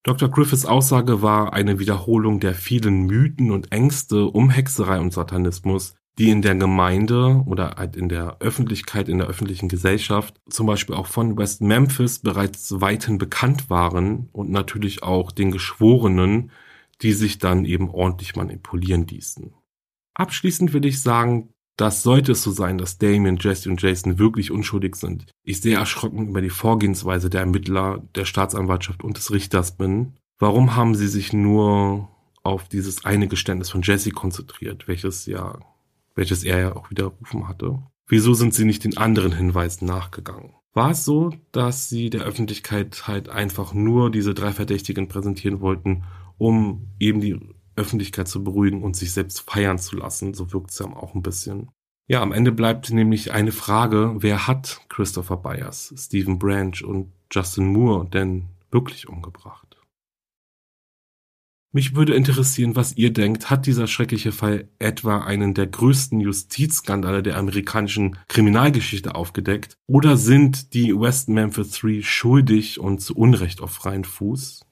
Dr. 0.02 0.30
Griffiths 0.30 0.64
Aussage 0.64 1.20
war 1.20 1.52
eine 1.52 1.78
Wiederholung 1.78 2.40
der 2.40 2.54
vielen 2.54 3.04
Mythen 3.04 3.50
und 3.50 3.70
Ängste 3.70 4.24
um 4.24 4.48
Hexerei 4.48 5.00
und 5.00 5.12
Satanismus, 5.12 5.94
die 6.18 6.30
in 6.30 6.42
der 6.42 6.54
Gemeinde 6.54 7.42
oder 7.46 7.74
halt 7.76 7.96
in 7.96 8.08
der 8.08 8.36
Öffentlichkeit, 8.40 9.08
in 9.08 9.18
der 9.18 9.26
öffentlichen 9.26 9.68
Gesellschaft, 9.68 10.40
zum 10.48 10.66
Beispiel 10.66 10.94
auch 10.94 11.06
von 11.06 11.36
West 11.36 11.60
Memphis 11.60 12.20
bereits 12.20 12.80
weithin 12.80 13.18
bekannt 13.18 13.68
waren 13.68 14.28
und 14.32 14.50
natürlich 14.50 15.02
auch 15.02 15.32
den 15.32 15.50
Geschworenen, 15.50 16.52
die 17.02 17.12
sich 17.12 17.38
dann 17.38 17.64
eben 17.64 17.90
ordentlich 17.90 18.36
manipulieren 18.36 19.06
ließen. 19.06 19.52
Abschließend 20.14 20.72
will 20.72 20.84
ich 20.84 21.02
sagen, 21.02 21.50
dass 21.76 22.04
sollte 22.04 22.32
es 22.32 22.42
so 22.44 22.52
sein, 22.52 22.78
dass 22.78 22.98
Damien, 22.98 23.38
Jesse 23.40 23.68
und 23.68 23.82
Jason 23.82 24.18
wirklich 24.20 24.52
unschuldig 24.52 24.94
sind, 24.94 25.26
ich 25.42 25.60
sehr 25.60 25.80
erschrocken 25.80 26.28
über 26.28 26.40
die 26.40 26.50
Vorgehensweise 26.50 27.30
der 27.30 27.40
Ermittler, 27.40 28.04
der 28.14 28.24
Staatsanwaltschaft 28.24 29.02
und 29.02 29.16
des 29.16 29.32
Richters 29.32 29.76
bin. 29.76 30.14
Warum 30.38 30.76
haben 30.76 30.94
sie 30.94 31.08
sich 31.08 31.32
nur 31.32 32.08
auf 32.44 32.68
dieses 32.68 33.04
eine 33.04 33.26
Geständnis 33.26 33.70
von 33.70 33.82
Jesse 33.82 34.10
konzentriert, 34.10 34.86
welches 34.86 35.26
ja, 35.26 35.58
welches 36.14 36.44
er 36.44 36.58
ja 36.58 36.76
auch 36.76 36.90
widerrufen 36.90 37.48
hatte? 37.48 37.82
Wieso 38.06 38.34
sind 38.34 38.54
sie 38.54 38.64
nicht 38.64 38.84
den 38.84 38.96
anderen 38.96 39.32
Hinweisen 39.32 39.86
nachgegangen? 39.86 40.54
War 40.72 40.90
es 40.90 41.04
so, 41.04 41.32
dass 41.52 41.88
sie 41.88 42.10
der 42.10 42.22
Öffentlichkeit 42.22 43.06
halt 43.06 43.28
einfach 43.28 43.72
nur 43.74 44.10
diese 44.10 44.34
drei 44.34 44.52
Verdächtigen 44.52 45.08
präsentieren 45.08 45.60
wollten, 45.60 46.04
um 46.36 46.88
eben 46.98 47.20
die 47.20 47.38
Öffentlichkeit 47.76 48.28
zu 48.28 48.44
beruhigen 48.44 48.82
und 48.82 48.96
sich 48.96 49.12
selbst 49.12 49.48
feiern 49.50 49.78
zu 49.78 49.96
lassen. 49.96 50.34
So 50.34 50.52
wirkt 50.52 50.70
es 50.70 50.78
ja 50.78 50.86
auch 50.86 51.14
ein 51.14 51.22
bisschen. 51.22 51.70
Ja, 52.06 52.20
am 52.20 52.32
Ende 52.32 52.52
bleibt 52.52 52.90
nämlich 52.90 53.32
eine 53.32 53.52
Frage, 53.52 54.16
wer 54.18 54.46
hat 54.46 54.80
Christopher 54.88 55.38
Byers, 55.38 55.94
Stephen 55.96 56.38
Branch 56.38 56.82
und 56.84 57.12
Justin 57.32 57.72
Moore 57.72 58.06
denn 58.08 58.48
wirklich 58.70 59.08
umgebracht? 59.08 59.73
Mich 61.74 61.96
würde 61.96 62.14
interessieren, 62.14 62.76
was 62.76 62.96
ihr 62.96 63.12
denkt. 63.12 63.50
Hat 63.50 63.66
dieser 63.66 63.88
schreckliche 63.88 64.30
Fall 64.30 64.68
etwa 64.78 65.24
einen 65.24 65.54
der 65.54 65.66
größten 65.66 66.20
Justizskandale 66.20 67.20
der 67.20 67.36
amerikanischen 67.36 68.16
Kriminalgeschichte 68.28 69.16
aufgedeckt? 69.16 69.76
Oder 69.88 70.16
sind 70.16 70.72
die 70.72 70.94
West 70.94 71.28
Memphis 71.28 71.72
Three 71.72 72.02
schuldig 72.02 72.78
und 72.78 73.00
zu 73.00 73.16
Unrecht 73.16 73.60
auf 73.60 73.72
freien 73.72 74.04
Fuß? 74.04 74.64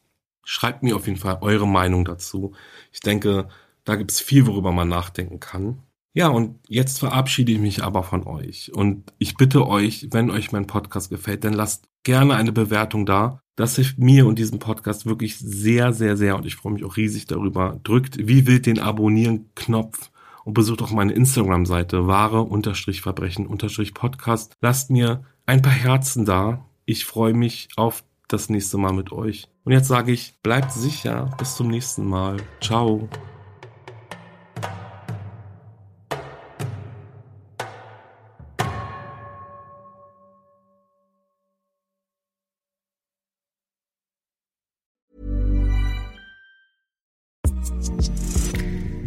Schreibt 0.44 0.84
mir 0.84 0.94
auf 0.94 1.08
jeden 1.08 1.18
Fall 1.18 1.38
eure 1.40 1.66
Meinung 1.66 2.04
dazu. 2.04 2.54
Ich 2.92 3.00
denke, 3.00 3.48
da 3.82 3.96
gibt 3.96 4.12
es 4.12 4.20
viel, 4.20 4.46
worüber 4.46 4.70
man 4.70 4.88
nachdenken 4.88 5.40
kann. 5.40 5.82
Ja, 6.14 6.28
und 6.28 6.60
jetzt 6.68 7.00
verabschiede 7.00 7.50
ich 7.50 7.58
mich 7.58 7.82
aber 7.82 8.04
von 8.04 8.28
euch. 8.28 8.70
Und 8.72 9.12
ich 9.18 9.34
bitte 9.34 9.66
euch, 9.66 10.06
wenn 10.12 10.30
euch 10.30 10.52
mein 10.52 10.68
Podcast 10.68 11.10
gefällt, 11.10 11.42
dann 11.42 11.54
lasst 11.54 11.88
gerne 12.04 12.36
eine 12.36 12.52
Bewertung 12.52 13.06
da. 13.06 13.41
Das 13.56 13.76
hilft 13.76 13.98
mir 13.98 14.26
und 14.26 14.38
diesem 14.38 14.58
Podcast 14.58 15.06
wirklich 15.06 15.38
sehr, 15.38 15.92
sehr, 15.92 16.16
sehr. 16.16 16.36
Und 16.36 16.46
ich 16.46 16.56
freue 16.56 16.72
mich 16.72 16.84
auch 16.84 16.96
riesig 16.96 17.26
darüber. 17.26 17.78
Drückt 17.84 18.26
wie 18.26 18.46
wild 18.46 18.66
den 18.66 18.78
Abonnieren-Knopf 18.78 20.10
und 20.44 20.54
besucht 20.54 20.82
auch 20.82 20.90
meine 20.90 21.12
Instagram-Seite 21.12 22.06
wahre-verbrechen-podcast. 22.06 24.56
Lasst 24.60 24.90
mir 24.90 25.24
ein 25.46 25.62
paar 25.62 25.72
Herzen 25.72 26.24
da. 26.24 26.64
Ich 26.84 27.04
freue 27.04 27.34
mich 27.34 27.68
auf 27.76 28.04
das 28.28 28.48
nächste 28.48 28.78
Mal 28.78 28.92
mit 28.92 29.12
euch. 29.12 29.48
Und 29.64 29.72
jetzt 29.72 29.88
sage 29.88 30.12
ich, 30.12 30.34
bleibt 30.42 30.72
sicher. 30.72 31.30
Bis 31.38 31.56
zum 31.56 31.68
nächsten 31.68 32.06
Mal. 32.06 32.38
Ciao. 32.60 33.08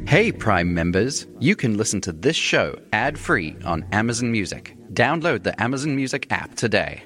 Hey, 0.08 0.32
Prime 0.32 0.72
members, 0.72 1.26
you 1.40 1.56
can 1.56 1.78
listen 1.78 2.00
to 2.02 2.14
this 2.14 2.36
show 2.36 2.76
ad 2.94 3.18
free 3.18 3.56
on 3.66 3.84
Amazon 3.92 4.30
Music. 4.30 4.78
Download 4.94 5.44
the 5.44 5.60
Amazon 5.60 5.96
Music 5.96 6.28
app 6.30 6.56
today. 6.56 7.02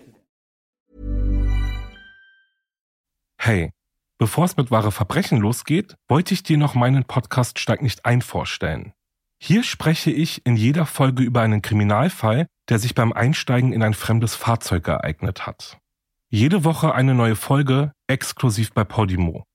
Hey, 3.38 3.72
bevor 4.18 4.44
es 4.44 4.58
mit 4.58 4.70
wahre 4.70 4.92
Verbrechen 4.92 5.38
losgeht, 5.40 5.96
wollte 6.10 6.34
ich 6.34 6.44
dir 6.44 6.58
noch 6.58 6.76
meinen 6.76 7.06
Podcast 7.06 7.58
Steig 7.58 7.82
nicht 7.82 8.04
ein 8.04 8.22
vorstellen. 8.22 8.92
Hier 9.42 9.64
spreche 9.64 10.12
ich 10.12 10.46
in 10.46 10.58
jeder 10.58 10.86
Folge 10.86 11.24
über 11.24 11.40
einen 11.40 11.62
Kriminalfall, 11.62 12.48
der 12.68 12.80
sich 12.80 12.96
beim 12.96 13.14
Einsteigen 13.14 13.72
in 13.72 13.82
ein 13.82 13.94
fremdes 13.94 14.36
Fahrzeug 14.36 14.86
ereignet 14.90 15.48
hat. 15.48 15.78
Jede 16.30 16.66
Woche 16.66 16.94
eine 16.94 17.16
neue 17.16 17.38
Folge, 17.38 17.94
exklusiv 18.08 18.74
bei 18.74 18.84
Podimo. 18.84 19.46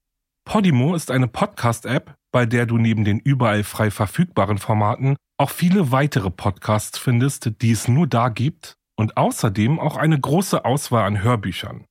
Podimo 0.46 0.94
ist 0.94 1.11
eine 1.11 1.28
Podcast-App, 1.28 2.14
bei 2.35 2.47
der 2.47 2.66
du 2.66 2.79
neben 2.79 3.05
den 3.05 3.20
überall 3.20 3.62
frei 3.62 3.92
verfügbaren 3.92 4.59
Formaten 4.59 5.14
auch 5.38 5.51
viele 5.51 5.92
weitere 5.92 6.31
Podcasts 6.31 6.99
findest, 6.99 7.62
die 7.62 7.70
es 7.70 7.87
nur 7.87 8.09
da 8.09 8.29
gibt 8.29 8.75
und 8.97 9.16
außerdem 9.16 9.79
auch 9.79 9.97
eine 9.97 10.18
große 10.18 10.64
Auswahl 10.64 11.05
an 11.05 11.23
Hörbüchern. 11.23 11.85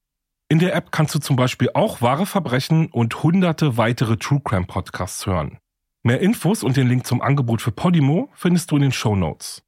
In 0.50 0.60
der 0.60 0.76
App 0.76 0.92
kannst 0.92 1.16
du 1.16 1.20
zum 1.20 1.38
Beispiel 1.38 1.70
auch 1.74 2.02
wahre 2.02 2.26
Verbrechen 2.26 2.88
und 2.88 3.24
hunderte 3.24 3.78
weitere 3.78 4.18
True 4.18 4.42
Crime 4.44 4.66
Podcasts 4.66 5.26
hören. 5.26 5.60
Mehr 6.04 6.20
Infos 6.20 6.62
und 6.62 6.76
den 6.76 6.90
Link 6.90 7.08
zum 7.08 7.22
Angebot 7.22 7.62
für 7.62 7.72
Podimo 7.72 8.30
findest 8.34 8.70
du 8.70 8.76
in 8.76 8.82
den 8.82 8.92
Show 8.92 9.16
Notes. 9.16 9.64